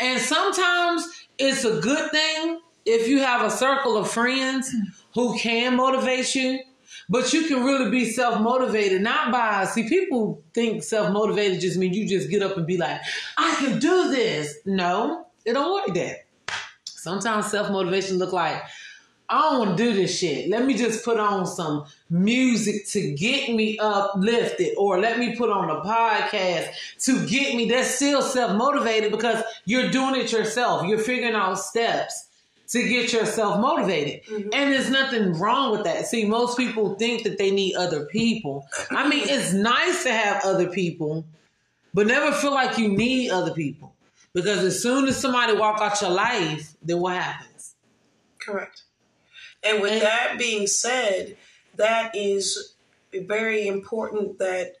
and 0.00 0.20
sometimes 0.20 1.06
it's 1.38 1.64
a 1.64 1.80
good 1.80 2.10
thing 2.10 2.60
if 2.84 3.08
you 3.08 3.20
have 3.20 3.42
a 3.42 3.50
circle 3.50 3.96
of 3.96 4.10
friends 4.10 4.74
who 5.14 5.36
can 5.38 5.76
motivate 5.76 6.34
you. 6.34 6.60
But 7.08 7.32
you 7.32 7.46
can 7.46 7.64
really 7.64 7.90
be 7.90 8.10
self 8.10 8.40
motivated, 8.40 9.02
not 9.02 9.30
by 9.30 9.64
see 9.66 9.88
people 9.88 10.42
think 10.52 10.82
self 10.82 11.12
motivated 11.12 11.60
just 11.60 11.78
means 11.78 11.96
you 11.96 12.08
just 12.08 12.30
get 12.30 12.42
up 12.42 12.56
and 12.56 12.66
be 12.66 12.76
like, 12.76 13.00
I 13.38 13.54
can 13.56 13.78
do 13.78 14.10
this. 14.10 14.56
No, 14.64 15.26
it 15.44 15.52
don't 15.52 15.72
work 15.72 15.94
that. 15.94 16.26
Sometimes 16.84 17.50
self 17.50 17.70
motivation 17.70 18.18
look 18.18 18.32
like 18.32 18.62
I 19.28 19.40
don't 19.40 19.58
want 19.58 19.76
to 19.76 19.84
do 19.84 19.92
this 19.92 20.16
shit. 20.16 20.48
Let 20.48 20.64
me 20.64 20.74
just 20.74 21.04
put 21.04 21.18
on 21.18 21.46
some 21.46 21.86
music 22.08 22.86
to 22.90 23.12
get 23.12 23.54
me 23.54 23.76
uplifted, 23.78 24.74
or 24.76 25.00
let 25.00 25.18
me 25.18 25.34
put 25.36 25.50
on 25.50 25.68
a 25.68 25.80
podcast 25.80 26.68
to 27.00 27.26
get 27.26 27.56
me. 27.56 27.68
That's 27.68 27.96
still 27.96 28.22
self 28.22 28.56
motivated 28.56 29.10
because 29.10 29.42
you're 29.64 29.90
doing 29.90 30.14
it 30.20 30.30
yourself. 30.30 30.86
You're 30.86 30.98
figuring 30.98 31.34
out 31.34 31.58
steps 31.58 32.25
to 32.68 32.88
get 32.88 33.12
yourself 33.12 33.60
motivated. 33.60 34.24
Mm-hmm. 34.24 34.48
And 34.52 34.72
there's 34.72 34.90
nothing 34.90 35.32
wrong 35.38 35.72
with 35.72 35.84
that. 35.84 36.06
See, 36.06 36.24
most 36.24 36.56
people 36.56 36.94
think 36.96 37.22
that 37.24 37.38
they 37.38 37.50
need 37.50 37.76
other 37.76 38.06
people. 38.06 38.66
I 38.90 39.08
mean, 39.08 39.24
it's 39.28 39.52
nice 39.52 40.02
to 40.04 40.12
have 40.12 40.44
other 40.44 40.68
people, 40.68 41.24
but 41.94 42.06
never 42.06 42.32
feel 42.32 42.52
like 42.52 42.78
you 42.78 42.88
need 42.88 43.30
other 43.30 43.52
people. 43.52 43.94
Because 44.34 44.58
as 44.58 44.82
soon 44.82 45.08
as 45.08 45.16
somebody 45.16 45.54
walk 45.54 45.80
out 45.80 46.00
your 46.02 46.10
life, 46.10 46.74
then 46.82 47.00
what 47.00 47.14
happens? 47.14 47.74
Correct. 48.38 48.82
And 49.62 49.80
with 49.80 49.92
And- 49.92 50.02
that 50.02 50.36
being 50.38 50.66
said, 50.66 51.36
that 51.76 52.14
is 52.14 52.74
very 53.12 53.66
important 53.66 54.38
that 54.38 54.74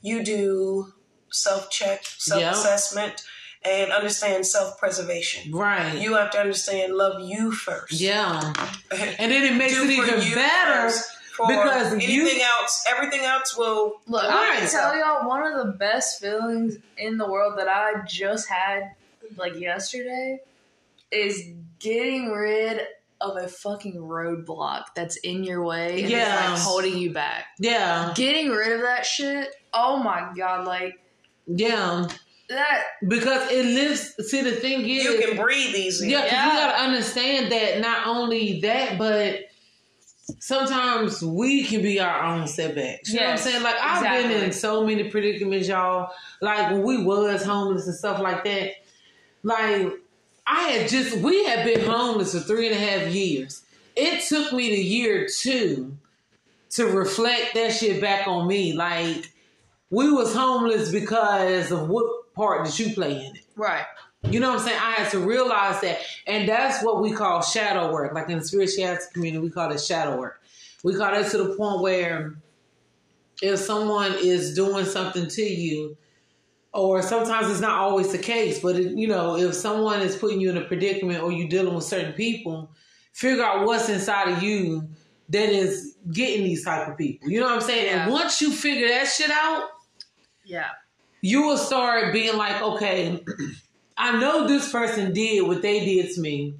you 0.00 0.22
do 0.22 0.94
self 1.30 1.70
check, 1.70 2.04
self 2.04 2.42
assessment, 2.54 3.22
and 3.62 3.92
understand 3.92 4.46
self 4.46 4.78
preservation. 4.78 5.52
Right. 5.52 5.98
You 5.98 6.14
have 6.14 6.30
to 6.32 6.38
understand 6.38 6.94
love 6.94 7.20
you 7.20 7.52
first. 7.52 7.92
yeah. 8.00 8.52
And 8.92 9.30
then 9.32 9.44
it 9.52 9.56
makes 9.56 9.76
it 9.76 9.90
even 9.90 10.18
better 10.34 10.88
first, 10.90 11.10
for 11.34 11.46
because 11.46 11.92
you- 12.02 12.22
anything 12.22 12.42
else, 12.42 12.84
everything 12.88 13.20
else 13.20 13.56
will. 13.56 14.00
Look, 14.06 14.24
I 14.24 14.28
Right. 14.50 14.58
can 14.60 14.70
tell 14.70 14.96
y'all 14.96 15.28
one 15.28 15.42
of 15.46 15.66
the 15.66 15.72
best 15.72 16.20
feelings 16.20 16.76
in 16.96 17.18
the 17.18 17.30
world 17.30 17.58
that 17.58 17.68
I 17.68 18.02
just 18.06 18.48
had 18.48 18.92
like 19.36 19.54
yesterday 19.60 20.40
is 21.10 21.42
getting 21.78 22.30
rid 22.30 22.80
of 23.20 23.36
a 23.36 23.46
fucking 23.48 23.96
roadblock 23.96 24.84
that's 24.94 25.16
in 25.18 25.44
your 25.44 25.62
way 25.62 25.88
and 25.90 26.00
it's 26.00 26.10
Yeah. 26.10 26.50
like 26.52 26.58
holding 26.60 26.96
you 26.96 27.12
back. 27.12 27.46
yeah. 27.58 28.12
Getting 28.16 28.48
rid 28.48 28.72
of 28.72 28.80
that 28.80 29.04
shit, 29.04 29.54
oh 29.74 29.98
my 29.98 30.32
god, 30.36 30.66
like 30.66 30.98
Yeah. 31.46 32.08
That 32.50 32.82
Because 33.08 33.50
it 33.50 33.64
lives 33.64 34.14
see 34.28 34.42
the 34.42 34.52
thing 34.52 34.88
is 34.88 35.04
You 35.04 35.18
can 35.18 35.36
breathe 35.36 35.74
easy. 35.74 36.08
Yeah, 36.08 36.22
'cause 36.22 36.32
Yeah. 36.32 36.46
you 36.46 36.52
gotta 36.60 36.82
understand 36.82 37.52
that 37.52 37.80
not 37.80 38.06
only 38.06 38.60
that, 38.60 38.98
but 38.98 39.40
sometimes 40.38 41.22
we 41.22 41.64
can 41.64 41.82
be 41.82 41.98
our 42.00 42.22
own 42.24 42.46
setbacks. 42.46 43.10
You 43.10 43.20
know 43.20 43.26
what 43.26 43.32
I'm 43.32 43.38
saying? 43.38 43.62
Like 43.62 43.76
I've 43.80 44.02
been 44.02 44.30
in 44.44 44.52
so 44.52 44.84
many 44.86 45.04
predicaments, 45.04 45.68
y'all. 45.68 46.10
Like 46.40 46.70
when 46.70 46.82
we 46.82 47.02
was 47.02 47.42
homeless 47.42 47.86
and 47.86 47.96
stuff 47.96 48.20
like 48.20 48.44
that. 48.44 48.72
Like 49.42 49.92
I 50.46 50.62
had 50.68 50.88
just 50.88 51.16
we 51.18 51.44
had 51.44 51.64
been 51.64 51.84
homeless 51.88 52.32
for 52.32 52.40
three 52.40 52.66
and 52.68 52.76
a 52.76 52.78
half 52.78 53.12
years. 53.12 53.62
It 53.96 54.24
took 54.28 54.52
me 54.52 54.70
the 54.70 54.80
year 54.82 55.28
two 55.28 55.96
to 56.70 56.86
reflect 56.86 57.54
that 57.54 57.72
shit 57.72 58.00
back 58.00 58.28
on 58.28 58.46
me. 58.46 58.72
Like 58.72 59.30
we 59.90 60.10
was 60.12 60.32
homeless 60.34 60.90
because 60.90 61.72
of 61.72 61.88
what 61.88 62.04
part 62.40 62.64
that 62.64 62.78
you 62.78 62.94
play 62.94 63.26
in 63.26 63.36
it? 63.36 63.42
right. 63.56 63.84
You 64.22 64.38
know 64.38 64.50
what 64.50 64.60
I'm 64.60 64.66
saying? 64.66 64.78
I 64.78 64.90
had 64.92 65.10
to 65.12 65.18
realize 65.18 65.80
that. 65.80 65.98
And 66.26 66.46
that's 66.46 66.84
what 66.84 67.00
we 67.00 67.10
call 67.10 67.40
shadow 67.42 67.90
work. 67.90 68.14
Like 68.14 68.28
in 68.28 68.38
the 68.38 68.44
spirituality 68.44 69.02
community, 69.14 69.42
we 69.42 69.50
call 69.50 69.70
it 69.72 69.80
shadow 69.80 70.18
work. 70.18 70.42
We 70.84 70.94
call 70.94 71.14
it 71.14 71.30
to 71.30 71.38
the 71.38 71.54
point 71.54 71.80
where 71.80 72.34
if 73.40 73.58
someone 73.58 74.14
is 74.20 74.54
doing 74.54 74.84
something 74.84 75.26
to 75.26 75.42
you, 75.42 75.96
or 76.72 77.02
sometimes 77.02 77.50
it's 77.50 77.60
not 77.60 77.78
always 77.78 78.12
the 78.12 78.18
case, 78.18 78.60
but 78.60 78.76
it, 78.76 78.92
you 78.92 79.08
know, 79.08 79.36
if 79.36 79.54
someone 79.54 80.00
is 80.02 80.16
putting 80.16 80.40
you 80.40 80.50
in 80.50 80.56
a 80.58 80.64
predicament 80.64 81.22
or 81.22 81.32
you're 81.32 81.48
dealing 81.48 81.74
with 81.74 81.84
certain 81.84 82.12
people, 82.12 82.70
figure 83.12 83.42
out 83.42 83.66
what's 83.66 83.88
inside 83.88 84.28
of 84.28 84.42
you 84.42 84.88
that 85.30 85.48
is 85.48 85.96
getting 86.12 86.44
these 86.44 86.64
type 86.64 86.88
of 86.88 86.96
people. 86.98 87.30
You 87.30 87.40
know 87.40 87.46
what 87.46 87.54
I'm 87.56 87.60
saying? 87.62 87.88
And 87.88 88.12
once 88.12 88.40
you 88.42 88.52
figure 88.52 88.88
that 88.88 89.06
shit 89.08 89.30
out, 89.30 89.68
Yeah. 90.44 90.68
You 91.20 91.42
will 91.42 91.58
start 91.58 92.12
being 92.12 92.36
like, 92.36 92.60
okay, 92.62 93.22
I 93.96 94.18
know 94.18 94.46
this 94.46 94.70
person 94.70 95.12
did 95.12 95.46
what 95.46 95.62
they 95.62 95.84
did 95.84 96.14
to 96.14 96.20
me. 96.20 96.54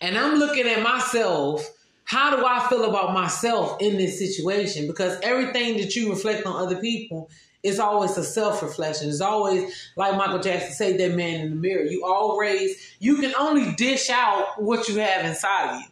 And 0.00 0.16
I'm 0.16 0.38
looking 0.38 0.66
at 0.66 0.82
myself. 0.82 1.68
How 2.04 2.34
do 2.34 2.44
I 2.44 2.66
feel 2.68 2.86
about 2.86 3.14
myself 3.14 3.80
in 3.80 3.96
this 3.96 4.18
situation? 4.18 4.88
Because 4.88 5.18
everything 5.22 5.76
that 5.76 5.94
you 5.94 6.10
reflect 6.10 6.44
on 6.44 6.56
other 6.56 6.80
people 6.80 7.30
is 7.62 7.78
always 7.78 8.16
a 8.16 8.24
self 8.24 8.62
reflection. 8.62 9.08
It's 9.08 9.20
always, 9.20 9.90
like 9.96 10.16
Michael 10.16 10.40
Jackson 10.40 10.72
said, 10.72 10.98
that 10.98 11.14
man 11.14 11.40
in 11.40 11.50
the 11.50 11.56
mirror. 11.56 11.84
You 11.84 12.04
always, 12.04 12.96
you 12.98 13.18
can 13.18 13.32
only 13.38 13.72
dish 13.74 14.10
out 14.10 14.60
what 14.60 14.88
you 14.88 14.98
have 14.98 15.24
inside 15.24 15.74
of 15.74 15.80
you. 15.82 15.86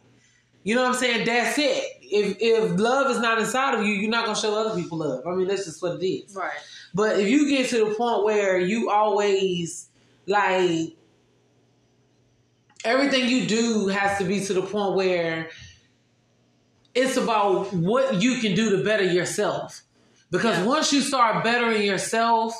You 0.63 0.75
know 0.75 0.83
what 0.83 0.95
I'm 0.95 0.99
saying? 0.99 1.25
That's 1.25 1.57
it. 1.57 1.83
If 2.01 2.37
if 2.39 2.79
love 2.79 3.09
is 3.11 3.19
not 3.19 3.39
inside 3.39 3.75
of 3.75 3.85
you, 3.85 3.93
you're 3.93 4.09
not 4.09 4.25
gonna 4.25 4.37
show 4.37 4.53
other 4.55 4.79
people 4.79 4.97
love. 4.97 5.25
I 5.25 5.31
mean, 5.35 5.47
that's 5.47 5.65
just 5.65 5.81
what 5.81 6.01
it 6.01 6.05
is. 6.05 6.35
Right. 6.35 6.51
But 6.93 7.19
if 7.19 7.27
you 7.29 7.49
get 7.49 7.69
to 7.69 7.85
the 7.85 7.95
point 7.95 8.23
where 8.23 8.59
you 8.59 8.89
always 8.89 9.89
like 10.25 10.95
everything 12.85 13.29
you 13.29 13.45
do 13.45 13.87
has 13.87 14.17
to 14.19 14.23
be 14.23 14.43
to 14.45 14.53
the 14.53 14.61
point 14.61 14.95
where 14.95 15.49
it's 16.95 17.17
about 17.17 17.73
what 17.73 18.21
you 18.21 18.39
can 18.39 18.55
do 18.55 18.77
to 18.77 18.83
better 18.83 19.03
yourself. 19.03 19.81
Because 20.31 20.57
Yeah. 20.57 20.65
once 20.65 20.93
you 20.93 21.01
start 21.01 21.43
bettering 21.43 21.83
yourself, 21.83 22.55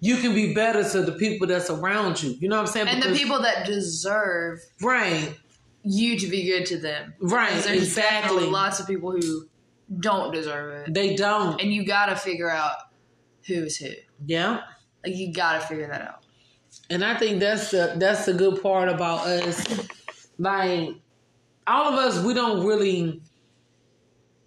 you 0.00 0.16
can 0.16 0.34
be 0.34 0.54
better 0.54 0.82
to 0.82 1.02
the 1.02 1.12
people 1.12 1.46
that's 1.46 1.70
around 1.70 2.22
you. 2.22 2.36
You 2.40 2.48
know 2.48 2.56
what 2.56 2.68
I'm 2.68 2.72
saying? 2.72 2.88
And 2.88 3.02
the 3.02 3.14
people 3.14 3.40
that 3.42 3.66
deserve 3.66 4.60
right, 4.80 5.34
you 5.82 6.18
to 6.18 6.26
be 6.26 6.44
good 6.44 6.66
to 6.66 6.78
them. 6.78 7.14
Right. 7.20 7.52
There's 7.62 7.82
exactly. 7.82 8.46
lots 8.46 8.80
of 8.80 8.86
people 8.86 9.12
who 9.12 9.46
don't 9.98 10.32
deserve 10.32 10.88
it. 10.88 10.94
They 10.94 11.16
don't. 11.16 11.60
And 11.60 11.72
you 11.72 11.84
gotta 11.84 12.16
figure 12.16 12.50
out 12.50 12.76
who's 13.46 13.76
who. 13.76 13.90
Yeah. 14.26 14.62
Like 15.04 15.16
you 15.16 15.32
gotta 15.32 15.60
figure 15.60 15.86
that 15.88 16.02
out. 16.02 16.22
And 16.88 17.04
I 17.04 17.16
think 17.16 17.40
that's 17.40 17.70
the 17.70 17.94
that's 17.96 18.26
the 18.26 18.34
good 18.34 18.62
part 18.62 18.88
about 18.88 19.26
us. 19.26 19.88
Like 20.38 20.90
all 21.66 21.92
of 21.92 21.98
us, 21.98 22.22
we 22.24 22.34
don't 22.34 22.66
really 22.66 23.20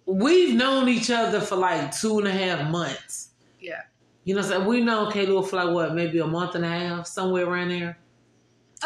we've 0.06 0.54
known 0.54 0.88
each 0.88 1.10
other 1.10 1.40
for 1.40 1.56
like 1.56 1.94
two 1.96 2.18
and 2.18 2.28
a 2.28 2.32
half 2.32 2.70
months. 2.70 3.30
Yeah. 3.60 3.80
You 4.24 4.34
know 4.34 4.40
what 4.40 4.52
I'm 4.52 4.56
saying? 4.58 4.68
We 4.68 4.80
know 4.82 5.10
Caleb 5.10 5.46
for 5.46 5.56
like 5.56 5.74
what, 5.74 5.94
maybe 5.94 6.18
a 6.18 6.26
month 6.26 6.54
and 6.54 6.64
a 6.64 6.68
half, 6.68 7.06
somewhere 7.06 7.46
around 7.46 7.68
there. 7.70 7.98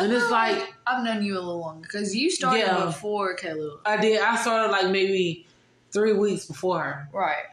And 0.00 0.12
it's 0.12 0.30
like 0.30 0.74
I've 0.86 1.02
known 1.04 1.24
you 1.24 1.34
a 1.34 1.40
little 1.40 1.58
longer 1.60 1.82
because 1.82 2.14
you 2.14 2.30
started 2.30 2.60
Yeah. 2.60 2.84
before 2.86 3.34
Caleb. 3.34 3.80
I 3.84 3.96
did 3.96 4.20
I 4.20 4.36
started 4.36 4.70
like 4.70 4.90
maybe 4.90 5.46
three 5.92 6.12
weeks 6.12 6.46
before 6.46 6.80
her. 6.82 7.08
Right. 7.12 7.44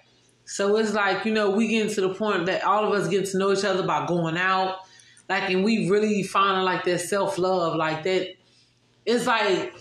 So 0.45 0.77
it's 0.77 0.93
like, 0.93 1.25
you 1.25 1.33
know, 1.33 1.49
we 1.49 1.67
getting 1.67 1.93
to 1.95 2.01
the 2.01 2.13
point 2.13 2.45
that 2.45 2.63
all 2.63 2.85
of 2.85 2.93
us 2.93 3.07
get 3.07 3.25
to 3.27 3.37
know 3.37 3.51
each 3.51 3.65
other 3.65 3.85
by 3.85 4.05
going 4.05 4.37
out. 4.37 4.77
Like, 5.27 5.49
and 5.49 5.63
we 5.63 5.89
really 5.89 6.21
finding 6.23 6.63
like 6.63 6.83
that 6.85 6.99
self 6.99 7.37
love, 7.37 7.75
like 7.75 8.03
that. 8.03 8.35
It's 9.05 9.25
like, 9.25 9.73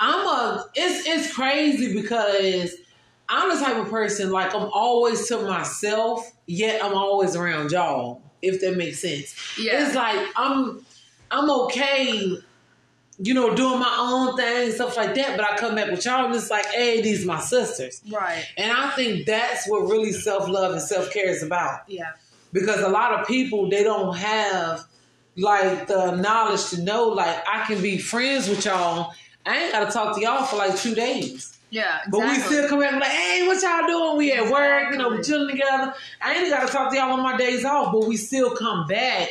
I'm 0.00 0.26
a, 0.26 0.66
it's, 0.74 1.06
it's 1.06 1.34
crazy 1.34 1.92
because 2.00 2.74
I'm 3.28 3.56
the 3.56 3.64
type 3.64 3.76
of 3.76 3.88
person, 3.88 4.30
like, 4.30 4.54
I'm 4.54 4.70
always 4.72 5.26
to 5.28 5.38
myself, 5.38 6.30
yet 6.46 6.84
I'm 6.84 6.94
always 6.94 7.36
around 7.36 7.72
y'all, 7.72 8.22
if 8.42 8.60
that 8.60 8.76
makes 8.76 9.00
sense. 9.00 9.58
Yeah. 9.58 9.86
It's 9.86 9.94
like, 9.94 10.28
I'm, 10.36 10.84
I'm 11.30 11.50
okay, 11.62 12.36
you 13.18 13.32
know, 13.32 13.54
doing 13.54 13.78
my 13.78 13.96
own 13.98 14.36
thing, 14.36 14.72
stuff 14.72 14.96
like 14.96 15.14
that, 15.14 15.36
but 15.36 15.48
I 15.48 15.56
come 15.56 15.76
back 15.76 15.90
with 15.90 16.04
y'all 16.04 16.26
and 16.26 16.34
it's 16.34 16.50
like, 16.50 16.66
hey, 16.66 17.00
these 17.00 17.24
my 17.24 17.40
sisters. 17.40 18.02
Right. 18.10 18.44
And 18.56 18.72
I 18.72 18.90
think 18.90 19.26
that's 19.26 19.68
what 19.68 19.82
really 19.82 20.12
self 20.12 20.48
love 20.48 20.72
and 20.72 20.82
self 20.82 21.12
care 21.12 21.28
is 21.28 21.42
about. 21.42 21.88
Yeah. 21.88 22.12
Because 22.52 22.80
a 22.80 22.88
lot 22.88 23.18
of 23.18 23.26
people 23.26 23.68
they 23.70 23.84
don't 23.84 24.16
have 24.16 24.84
like 25.36 25.86
the 25.86 26.16
knowledge 26.16 26.70
to 26.70 26.82
know 26.82 27.08
like 27.08 27.42
I 27.48 27.64
can 27.66 27.80
be 27.80 27.98
friends 27.98 28.48
with 28.48 28.64
y'all. 28.64 29.12
I 29.46 29.64
ain't 29.64 29.72
gotta 29.72 29.92
talk 29.92 30.16
to 30.16 30.22
y'all 30.22 30.44
for 30.44 30.56
like 30.56 30.76
two 30.76 30.94
days. 30.94 31.56
Yeah. 31.70 31.98
Exactly. 32.06 32.20
But 32.20 32.28
we 32.28 32.34
still 32.40 32.68
come 32.68 32.80
back 32.80 32.92
and 32.92 33.00
like, 33.00 33.10
hey, 33.10 33.46
what 33.46 33.62
y'all 33.62 33.86
doing? 33.86 34.18
We 34.18 34.32
at 34.32 34.50
work, 34.50 34.92
you 34.92 34.98
know, 34.98 35.10
we 35.10 35.22
chilling 35.22 35.50
together. 35.50 35.94
I 36.20 36.34
ain't 36.34 36.50
gotta 36.50 36.70
talk 36.70 36.90
to 36.90 36.98
y'all 36.98 37.12
on 37.12 37.22
my 37.22 37.36
days 37.36 37.64
off, 37.64 37.92
but 37.92 38.06
we 38.06 38.16
still 38.16 38.56
come 38.56 38.88
back 38.88 39.28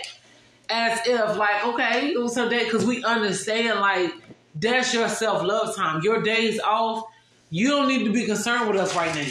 as 0.73 0.99
if 1.05 1.37
like, 1.37 1.65
okay, 1.67 2.09
it 2.09 2.19
was 2.19 2.33
some 2.33 2.49
day 2.49 2.65
because 2.65 2.85
we 2.85 3.03
understand 3.03 3.79
like 3.79 4.11
that's 4.55 4.93
your 4.93 5.07
self 5.07 5.43
love 5.43 5.75
time. 5.75 6.01
Your 6.03 6.21
days 6.21 6.59
off, 6.59 7.05
you 7.49 7.69
don't 7.69 7.87
need 7.87 8.05
to 8.05 8.11
be 8.11 8.25
concerned 8.25 8.69
with 8.69 8.79
us 8.79 8.95
right 8.95 9.13
now. 9.13 9.29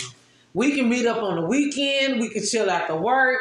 We 0.55 0.76
can 0.76 0.88
meet 0.88 1.07
up 1.07 1.22
on 1.22 1.37
the 1.37 1.46
weekend. 1.46 2.20
We 2.20 2.28
can 2.28 2.44
chill 2.44 2.70
after 2.70 2.94
work. 2.94 3.40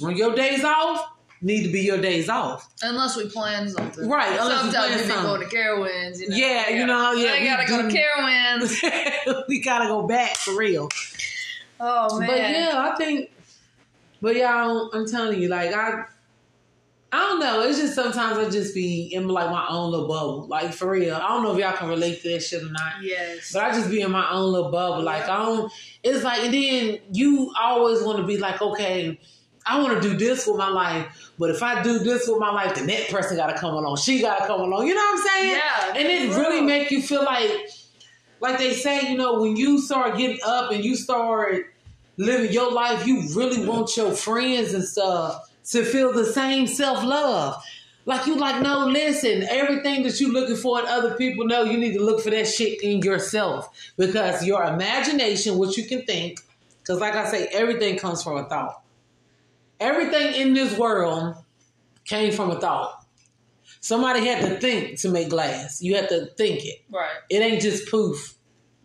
When 0.00 0.16
your 0.16 0.34
days 0.34 0.64
off, 0.64 1.14
need 1.42 1.64
to 1.64 1.72
be 1.72 1.80
your 1.80 2.00
days 2.00 2.28
off. 2.28 2.68
Unless 2.82 3.16
we 3.16 3.28
plan 3.28 3.68
something. 3.68 4.08
Right, 4.08 4.30
we 4.30 4.36
Sometimes 4.38 4.74
plan 4.74 4.90
we 4.92 4.98
something. 5.04 5.24
going 5.24 5.48
to 5.48 5.56
Carowinds. 5.56 6.20
You 6.20 6.28
know? 6.28 6.36
Yeah, 6.36 6.68
you 6.70 6.86
know, 6.86 7.12
yeah, 7.12 7.38
we 7.38 7.46
gotta 7.46 7.66
go 7.66 7.88
to. 7.88 7.94
Carowinds. 7.94 9.44
we 9.48 9.60
gotta 9.60 9.86
go 9.86 10.06
back 10.06 10.36
for 10.36 10.56
real. 10.56 10.88
Oh 11.78 12.18
man. 12.18 12.28
But 12.28 12.38
yeah, 12.38 12.90
I 12.92 12.96
think. 12.96 13.30
But 14.22 14.36
y'all, 14.36 14.90
I'm 14.94 15.06
telling 15.06 15.40
you, 15.40 15.48
like 15.48 15.74
I, 15.74 16.04
I 17.14 17.18
don't 17.18 17.38
know. 17.38 17.62
It's 17.62 17.78
just 17.78 17.94
sometimes 17.94 18.38
I 18.38 18.50
just 18.50 18.74
be 18.74 19.04
in 19.14 19.28
like 19.28 19.48
my 19.48 19.64
own 19.68 19.92
little 19.92 20.08
bubble, 20.08 20.48
like 20.48 20.72
for 20.72 20.90
real. 20.90 21.14
I 21.14 21.28
don't 21.28 21.44
know 21.44 21.52
if 21.52 21.60
y'all 21.60 21.72
can 21.72 21.88
relate 21.88 22.20
to 22.22 22.32
that 22.32 22.40
shit 22.40 22.60
or 22.60 22.72
not. 22.72 23.02
Yes. 23.02 23.52
But 23.52 23.62
I 23.62 23.70
just 23.70 23.88
be 23.88 24.00
in 24.00 24.10
my 24.10 24.28
own 24.32 24.50
little 24.50 24.72
bubble. 24.72 25.04
Like 25.04 25.28
I 25.28 25.44
don't. 25.44 25.72
It's 26.02 26.24
like, 26.24 26.40
and 26.40 26.52
then 26.52 26.98
you 27.12 27.52
always 27.56 28.02
want 28.02 28.18
to 28.18 28.24
be 28.24 28.38
like, 28.38 28.60
okay, 28.60 29.20
I 29.64 29.80
want 29.80 30.02
to 30.02 30.08
do 30.08 30.16
this 30.16 30.44
with 30.44 30.56
my 30.56 30.68
life, 30.68 31.30
but 31.38 31.50
if 31.50 31.62
I 31.62 31.84
do 31.84 32.00
this 32.00 32.26
with 32.26 32.40
my 32.40 32.50
life, 32.50 32.74
then 32.74 32.88
that 32.88 33.08
person 33.08 33.36
got 33.36 33.46
to 33.46 33.58
come 33.60 33.74
along. 33.74 33.96
She 33.98 34.20
got 34.20 34.40
to 34.40 34.46
come 34.48 34.60
along. 34.60 34.88
You 34.88 34.96
know 34.96 35.00
what 35.00 35.20
I'm 35.20 35.26
saying? 35.26 35.50
Yeah, 35.50 35.88
And 35.90 36.08
it 36.08 36.32
for 36.32 36.40
really 36.40 36.62
make 36.62 36.90
you 36.90 37.00
feel 37.00 37.24
like, 37.24 37.70
like 38.40 38.58
they 38.58 38.72
say, 38.72 39.08
you 39.08 39.16
know, 39.16 39.40
when 39.40 39.56
you 39.56 39.80
start 39.80 40.18
getting 40.18 40.40
up 40.44 40.72
and 40.72 40.84
you 40.84 40.96
start 40.96 41.72
living 42.16 42.50
your 42.50 42.72
life, 42.72 43.06
you 43.06 43.22
really 43.36 43.64
want 43.64 43.96
your 43.96 44.10
friends 44.10 44.74
and 44.74 44.82
stuff 44.82 45.48
to 45.64 45.84
feel 45.84 46.12
the 46.12 46.24
same 46.24 46.66
self 46.66 47.02
love. 47.04 47.62
Like 48.06 48.26
you 48.26 48.36
like, 48.36 48.60
no, 48.60 48.86
listen, 48.86 49.44
everything 49.44 50.02
that 50.02 50.20
you're 50.20 50.32
looking 50.32 50.56
for 50.56 50.78
in 50.78 50.86
other 50.86 51.14
people, 51.16 51.46
no, 51.46 51.62
you 51.62 51.78
need 51.78 51.94
to 51.94 52.04
look 52.04 52.20
for 52.20 52.30
that 52.30 52.46
shit 52.46 52.82
in 52.82 53.00
yourself. 53.00 53.92
Because 53.96 54.44
your 54.44 54.62
imagination, 54.62 55.56
what 55.56 55.76
you 55.76 55.84
can 55.84 56.04
think, 56.04 56.40
because 56.80 57.00
like 57.00 57.14
I 57.14 57.26
say, 57.30 57.46
everything 57.46 57.98
comes 57.98 58.22
from 58.22 58.36
a 58.36 58.44
thought. 58.44 58.82
Everything 59.80 60.34
in 60.34 60.52
this 60.52 60.76
world 60.78 61.36
came 62.04 62.32
from 62.32 62.50
a 62.50 62.60
thought. 62.60 63.04
Somebody 63.80 64.26
had 64.26 64.40
to 64.40 64.60
think 64.60 64.98
to 65.00 65.08
make 65.08 65.30
glass. 65.30 65.82
You 65.82 65.96
had 65.96 66.08
to 66.10 66.26
think 66.36 66.64
it. 66.64 66.84
Right. 66.90 67.08
It 67.30 67.40
ain't 67.40 67.62
just 67.62 67.90
poof, 67.90 68.34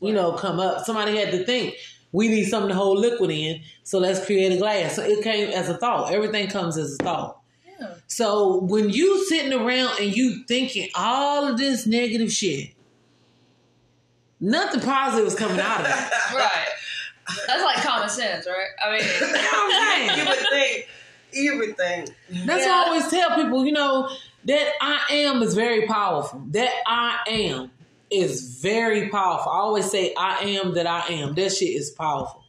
you 0.01 0.13
know, 0.13 0.33
come 0.33 0.59
up. 0.59 0.85
Somebody 0.85 1.17
had 1.17 1.31
to 1.31 1.45
think. 1.45 1.75
We 2.11 2.27
need 2.27 2.45
something 2.45 2.69
to 2.69 2.75
hold 2.75 2.97
liquid 2.99 3.29
in, 3.31 3.61
so 3.83 3.99
let's 3.99 4.25
create 4.25 4.51
a 4.51 4.57
glass. 4.57 4.95
So 4.95 5.03
it 5.03 5.23
came 5.23 5.49
as 5.49 5.69
a 5.69 5.77
thought. 5.77 6.11
Everything 6.11 6.47
comes 6.47 6.75
as 6.77 6.95
a 6.99 7.03
thought. 7.03 7.39
Yeah. 7.79 7.93
So 8.07 8.57
when 8.61 8.89
you 8.89 9.25
sitting 9.25 9.53
around 9.53 9.99
and 9.99 10.15
you 10.15 10.43
thinking 10.47 10.89
all 10.95 11.47
of 11.47 11.57
this 11.57 11.85
negative 11.85 12.31
shit, 12.31 12.71
nothing 14.39 14.81
positive 14.81 15.27
is 15.27 15.35
coming 15.35 15.59
out 15.59 15.81
of 15.81 15.85
it. 15.87 16.11
Right. 16.35 16.67
That's 17.47 17.63
like 17.63 17.75
common 17.85 18.09
sense, 18.09 18.47
right? 18.47 18.67
I 18.83 18.91
mean, 18.97 19.03
You 19.19 19.27
know 19.27 19.41
what 19.41 19.73
I'm 19.75 20.01
you 20.01 20.15
saying? 20.15 20.27
would 20.29 20.49
think. 20.49 20.87
You 21.31 21.57
would 21.59 21.77
think. 21.77 22.09
That's 22.47 22.65
Yeah. 22.65 22.69
why 22.71 22.83
I 22.83 22.87
always 22.87 23.07
tell 23.07 23.35
people, 23.35 23.65
you 23.65 23.71
know, 23.71 24.09
that 24.45 24.71
I 24.81 25.01
am 25.11 25.43
is 25.43 25.53
very 25.53 25.85
powerful. 25.85 26.41
That 26.51 26.71
I 26.87 27.19
am 27.27 27.71
is 28.11 28.59
very 28.61 29.09
powerful. 29.09 29.51
I 29.51 29.57
always 29.57 29.89
say 29.89 30.13
I 30.17 30.39
am 30.39 30.73
that 30.75 30.87
I 30.87 31.01
am. 31.13 31.35
That 31.35 31.51
shit 31.51 31.69
is 31.69 31.91
powerful. 31.91 32.43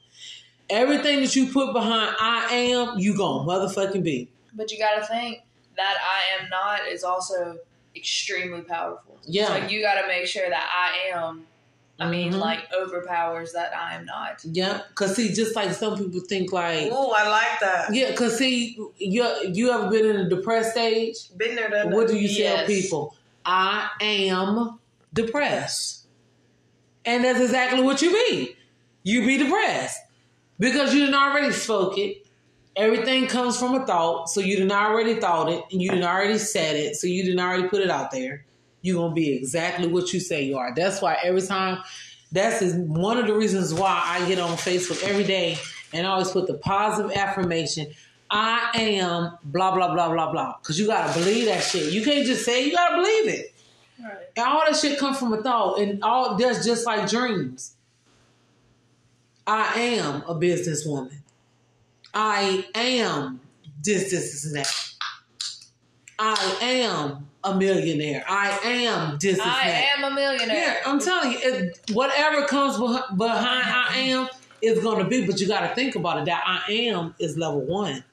Everything 0.68 1.20
that 1.20 1.34
you 1.34 1.46
put 1.52 1.72
behind 1.72 2.14
I 2.20 2.46
am, 2.52 2.98
you 2.98 3.16
gonna 3.16 3.44
motherfucking 3.44 4.02
be. 4.02 4.28
but 4.54 4.70
you 4.72 4.78
got 4.78 4.98
to 5.00 5.06
think 5.06 5.42
that 5.76 5.96
I 6.00 6.42
am 6.42 6.48
not 6.48 6.86
is 6.88 7.04
also 7.04 7.58
extremely 7.96 8.62
powerful. 8.62 9.18
Yeah. 9.24 9.46
So 9.46 9.66
you 9.68 9.80
got 9.82 10.00
to 10.00 10.08
make 10.08 10.26
sure 10.26 10.48
that 10.48 10.68
I 10.72 11.16
am. 11.16 11.46
I 11.98 12.08
mean, 12.10 12.32
Mhm. 12.32 12.38
like 12.38 12.60
overpowers 12.72 13.52
that 13.52 13.76
I 13.76 13.94
am 13.94 14.06
not. 14.06 14.40
Yeah, 14.44 14.80
cause 14.94 15.16
see, 15.16 15.34
just 15.34 15.54
like 15.54 15.72
some 15.74 15.98
people 15.98 16.20
think 16.26 16.50
like, 16.50 16.86
Ooh, 16.90 17.10
I 17.10 17.28
like 17.28 17.60
that. 17.60 17.94
yeah, 17.94 18.14
cause 18.14 18.38
see, 18.38 18.78
you 18.96 19.22
you 19.52 19.70
ever 19.70 19.90
been 19.90 20.06
in 20.06 20.16
a 20.16 20.28
depressed 20.28 20.70
stage? 20.72 21.16
Been 21.36 21.56
there, 21.56 21.68
done. 21.68 21.90
What 21.90 22.08
do 22.08 22.16
you 22.16 22.28
tell 22.42 22.64
people? 22.66 23.14
I 23.44 23.90
am 24.00 24.79
depressed. 25.12 26.06
And 27.04 27.24
that's 27.24 27.40
exactly 27.40 27.82
what 27.82 28.02
you 28.02 28.10
be. 28.10 28.56
You 29.02 29.26
be 29.26 29.38
depressed. 29.38 29.98
Because 30.58 30.92
you 30.92 31.00
didn't 31.00 31.14
already 31.14 31.52
spoke 31.52 31.96
it. 31.98 32.26
Everything 32.76 33.26
comes 33.26 33.58
from 33.58 33.74
a 33.74 33.86
thought. 33.86 34.28
So 34.28 34.40
you 34.40 34.56
didn't 34.56 34.72
already 34.72 35.18
thought 35.18 35.50
it. 35.50 35.64
And 35.72 35.80
you 35.80 35.90
didn't 35.90 36.04
already 36.04 36.38
said 36.38 36.76
it. 36.76 36.96
So 36.96 37.06
you 37.06 37.24
didn't 37.24 37.40
already 37.40 37.68
put 37.68 37.80
it 37.80 37.90
out 37.90 38.10
there. 38.10 38.44
You're 38.82 39.08
to 39.08 39.14
be 39.14 39.34
exactly 39.34 39.88
what 39.88 40.12
you 40.12 40.20
say 40.20 40.44
you 40.44 40.56
are. 40.56 40.74
That's 40.74 41.02
why 41.02 41.18
every 41.22 41.42
time, 41.42 41.82
that's 42.32 42.62
one 42.74 43.18
of 43.18 43.26
the 43.26 43.34
reasons 43.34 43.74
why 43.74 44.02
I 44.04 44.26
get 44.28 44.38
on 44.38 44.56
Facebook 44.56 45.02
every 45.02 45.24
day 45.24 45.58
and 45.92 46.06
always 46.06 46.30
put 46.30 46.46
the 46.46 46.54
positive 46.54 47.12
affirmation. 47.12 47.88
I 48.30 48.70
am 48.74 49.38
blah, 49.44 49.74
blah, 49.74 49.92
blah, 49.92 50.10
blah, 50.12 50.30
blah. 50.30 50.56
Because 50.60 50.78
you 50.78 50.86
got 50.86 51.12
to 51.12 51.18
believe 51.18 51.46
that 51.46 51.62
shit. 51.62 51.92
You 51.92 52.02
can't 52.04 52.24
just 52.24 52.44
say 52.44 52.64
you 52.64 52.72
got 52.72 52.90
to 52.90 52.96
believe 52.96 53.28
it. 53.28 53.49
Right. 54.02 54.16
And 54.36 54.46
all 54.46 54.62
that 54.66 54.76
shit 54.76 54.98
comes 54.98 55.18
from 55.18 55.32
a 55.32 55.42
thought, 55.42 55.78
and 55.78 56.02
all 56.02 56.36
that's 56.36 56.64
just 56.64 56.86
like 56.86 57.08
dreams. 57.08 57.74
I 59.46 59.80
am 59.80 60.22
a 60.28 60.34
businesswoman. 60.34 61.18
I 62.14 62.64
am 62.74 63.40
this, 63.82 64.10
this, 64.10 64.44
and 64.46 64.56
that. 64.56 64.94
I 66.18 66.58
am 66.60 67.28
a 67.42 67.54
millionaire. 67.54 68.24
I 68.28 68.50
am 68.62 69.18
this, 69.18 69.38
and 69.38 69.50
I 69.50 69.68
that. 69.68 69.84
am 69.96 70.12
a 70.12 70.14
millionaire. 70.14 70.56
Yeah, 70.56 70.76
I'm 70.84 71.00
telling 71.00 71.32
you, 71.32 71.38
it, 71.42 71.80
whatever 71.92 72.46
comes 72.46 72.76
beh- 72.76 73.16
behind 73.16 73.66
I 73.66 73.96
am 73.96 74.28
is 74.60 74.80
going 74.82 75.02
to 75.02 75.08
be, 75.08 75.26
but 75.26 75.40
you 75.40 75.48
got 75.48 75.66
to 75.68 75.74
think 75.74 75.96
about 75.96 76.18
it. 76.18 76.26
That 76.26 76.42
I 76.46 76.70
am 76.72 77.14
is 77.18 77.38
level 77.38 77.60
one. 77.62 78.04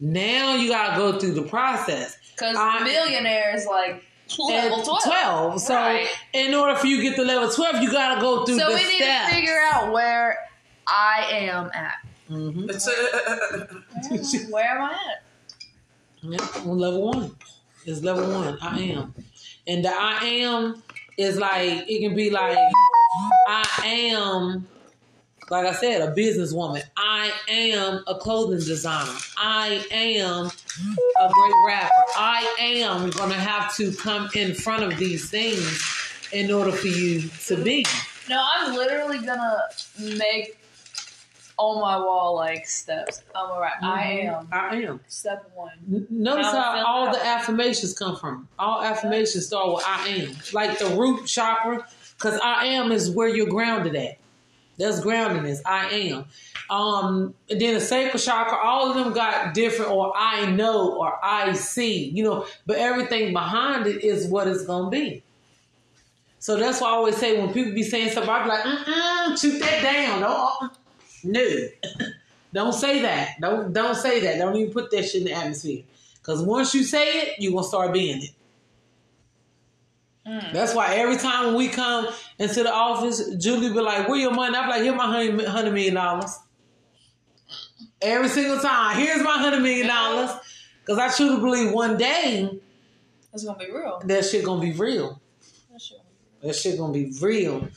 Now 0.00 0.54
you 0.54 0.68
got 0.68 0.92
to 0.92 0.96
go 0.96 1.18
through 1.18 1.32
the 1.34 1.42
process. 1.42 2.16
Because 2.32 2.56
I- 2.56 2.84
millionaire 2.84 3.54
is 3.54 3.66
like 3.66 4.04
level 4.38 4.82
12. 4.82 5.02
12. 5.04 5.60
So 5.60 5.74
Right. 5.74 6.06
in 6.32 6.54
order 6.54 6.76
for 6.76 6.86
you 6.86 6.98
to 6.98 7.02
get 7.02 7.16
to 7.16 7.24
level 7.24 7.50
12, 7.50 7.82
you 7.82 7.90
got 7.90 8.14
to 8.16 8.20
go 8.20 8.44
through 8.44 8.58
So 8.58 8.68
the 8.70 8.74
we 8.76 8.84
need 8.84 8.98
to 9.00 9.26
figure 9.34 9.58
out 9.72 9.92
where 9.92 10.38
I 10.86 11.26
am 11.30 11.70
at. 11.74 11.94
Mhm. 12.30 12.70
It's, 12.70 12.86
uh, 12.86 13.66
Where 14.50 14.64
am 14.78 14.82
I 14.82 14.92
at? 14.92 15.22
Yeah, 16.20 16.38
well, 16.64 16.76
level 16.76 17.02
one 17.06 17.36
is 17.86 18.02
level 18.04 18.28
one. 18.30 18.58
I 18.60 18.80
am, 18.80 19.14
and 19.66 19.84
the 19.84 19.88
I 19.94 20.24
am 20.24 20.82
is 21.16 21.38
like 21.38 21.88
it 21.88 22.00
can 22.00 22.14
be 22.14 22.28
like 22.30 22.58
I 23.48 23.64
am, 24.12 24.68
like 25.50 25.66
I 25.66 25.72
said, 25.72 26.02
a 26.02 26.14
businesswoman. 26.14 26.82
I 26.96 27.32
am 27.48 28.02
a 28.06 28.14
clothing 28.16 28.58
designer. 28.58 29.16
I 29.36 29.84
am 29.90 30.46
a 30.46 31.30
great 31.32 31.54
rapper. 31.66 31.92
I 32.16 32.56
am 32.60 33.10
gonna 33.10 33.34
have 33.34 33.74
to 33.76 33.92
come 33.92 34.28
in 34.34 34.54
front 34.54 34.84
of 34.84 34.98
these 34.98 35.30
things 35.30 35.82
in 36.32 36.50
order 36.50 36.72
for 36.72 36.88
you 36.88 37.28
to 37.46 37.56
be. 37.56 37.84
No, 38.28 38.44
I'm 38.56 38.74
literally 38.74 39.18
gonna 39.18 39.60
make 39.98 40.58
on 41.56 41.80
my 41.80 41.96
wall 41.98 42.36
like 42.36 42.66
steps. 42.66 43.22
I'm 43.34 43.50
alright. 43.50 43.72
I 43.82 44.22
mm-hmm. 44.22 44.34
am 44.34 44.48
I 44.52 44.76
am. 44.82 45.00
step 45.08 45.50
one. 45.54 46.06
Notice 46.08 46.46
how 46.46 46.84
all 46.86 47.08
it 47.08 47.12
the 47.14 47.26
affirmations 47.26 47.98
come 47.98 48.16
from. 48.16 48.48
All 48.58 48.82
affirmations 48.82 49.46
start 49.46 49.74
with 49.74 49.84
I 49.86 50.08
am. 50.08 50.36
Like 50.52 50.78
the 50.78 50.86
root 50.96 51.26
chakra, 51.26 51.86
because 52.16 52.38
I 52.42 52.66
am 52.66 52.92
is 52.92 53.10
where 53.10 53.28
you're 53.28 53.48
grounded 53.48 53.96
at. 53.96 54.17
That's 54.78 55.00
groundedness. 55.00 55.60
I 55.66 55.88
am. 55.88 56.24
Um, 56.70 57.34
and 57.50 57.60
then 57.60 57.74
the 57.74 57.80
sacral 57.80 58.20
chakra, 58.20 58.56
all 58.56 58.90
of 58.90 58.96
them 58.96 59.12
got 59.12 59.54
different, 59.54 59.90
or 59.90 60.12
I 60.16 60.50
know, 60.50 60.96
or 60.96 61.18
I 61.22 61.52
see, 61.54 62.08
you 62.10 62.22
know, 62.22 62.46
but 62.64 62.76
everything 62.76 63.32
behind 63.32 63.86
it 63.86 64.04
is 64.04 64.28
what 64.28 64.46
it's 64.46 64.64
going 64.64 64.84
to 64.84 64.90
be. 64.90 65.22
So 66.38 66.56
that's 66.56 66.80
why 66.80 66.88
I 66.88 66.92
always 66.92 67.16
say 67.16 67.40
when 67.40 67.52
people 67.52 67.72
be 67.72 67.82
saying 67.82 68.10
something, 68.12 68.30
I 68.30 68.42
be 68.42 68.48
like, 68.48 68.62
mm-mm, 68.62 69.40
shoot 69.40 69.58
that 69.58 69.82
down. 69.82 70.20
Don't, 70.20 70.72
no. 71.24 71.68
don't 72.52 72.72
say 72.72 73.02
that. 73.02 73.40
Don't 73.40 73.72
don't 73.72 73.96
say 73.96 74.20
that. 74.20 74.38
Don't 74.38 74.54
even 74.56 74.72
put 74.72 74.90
that 74.92 75.02
shit 75.02 75.22
in 75.22 75.24
the 75.24 75.32
atmosphere. 75.32 75.82
Because 76.14 76.42
once 76.42 76.74
you 76.74 76.84
say 76.84 77.22
it, 77.22 77.34
you're 77.40 77.52
going 77.52 77.64
to 77.64 77.68
start 77.68 77.92
being 77.92 78.22
it. 78.22 78.30
Mm. 80.28 80.52
That's 80.52 80.74
why 80.74 80.94
every 80.96 81.16
time 81.16 81.46
when 81.46 81.54
we 81.54 81.68
come 81.68 82.08
into 82.38 82.62
the 82.62 82.72
office, 82.72 83.34
Julie 83.36 83.72
be 83.72 83.80
like, 83.80 84.08
where 84.08 84.18
your 84.18 84.32
money? 84.32 84.56
I'm 84.56 84.68
like, 84.68 84.82
here 84.82 84.94
my 84.94 85.06
hundred 85.06 85.72
million 85.72 85.94
dollars. 85.94 86.38
Every 88.02 88.28
single 88.28 88.58
time, 88.60 88.96
here's 88.98 89.22
my 89.22 89.38
hundred 89.38 89.62
million 89.62 89.86
dollars. 89.86 90.30
Because 90.80 90.98
I 90.98 91.14
truly 91.14 91.40
believe 91.40 91.72
one 91.72 91.96
day 91.96 92.50
It's 93.32 93.44
gonna 93.44 93.58
be 93.58 93.70
real. 93.70 94.00
that 94.04 94.24
shit 94.24 94.44
gonna 94.44 94.60
be 94.60 94.72
real. 94.72 95.20
That 95.70 95.80
shit 95.80 95.98
gonna 95.98 96.08
be 96.42 96.46
That 96.48 96.54
shit 96.56 96.78
gonna 96.78 96.92
be 96.92 97.12
real. 97.20 97.68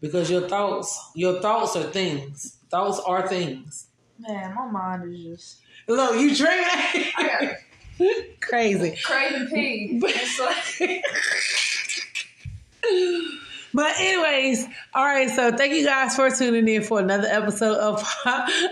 Because 0.00 0.30
your 0.30 0.48
thoughts, 0.48 1.10
your 1.14 1.40
thoughts 1.40 1.76
are 1.76 1.84
things. 1.84 2.58
Thoughts 2.70 3.00
are 3.00 3.26
things. 3.26 3.86
Man, 4.18 4.54
my 4.54 4.66
mind 4.66 5.12
is 5.12 5.22
just 5.22 5.56
Look, 5.88 6.20
you 6.20 6.34
dreaming? 6.34 7.06
Crazy. 8.40 8.98
Crazy. 9.02 10.00
pee. 10.00 11.02
But 13.74 13.98
anyways, 13.98 14.66
all 14.94 15.04
right. 15.04 15.28
So 15.28 15.50
thank 15.50 15.74
you 15.74 15.84
guys 15.84 16.14
for 16.14 16.30
tuning 16.30 16.68
in 16.68 16.84
for 16.84 17.00
another 17.00 17.26
episode 17.26 17.76
of 17.76 17.98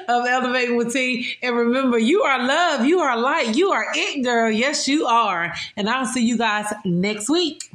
of 0.08 0.26
Elevating 0.26 0.76
with 0.76 0.92
T. 0.92 1.38
And 1.42 1.56
remember, 1.56 1.98
you 1.98 2.22
are 2.22 2.46
love, 2.46 2.86
you 2.86 3.00
are 3.00 3.18
light, 3.18 3.56
you 3.56 3.72
are 3.72 3.86
it, 3.92 4.22
girl. 4.22 4.48
Yes, 4.48 4.86
you 4.86 5.06
are. 5.06 5.52
And 5.76 5.90
I'll 5.90 6.06
see 6.06 6.24
you 6.24 6.38
guys 6.38 6.72
next 6.84 7.28
week. 7.28 7.71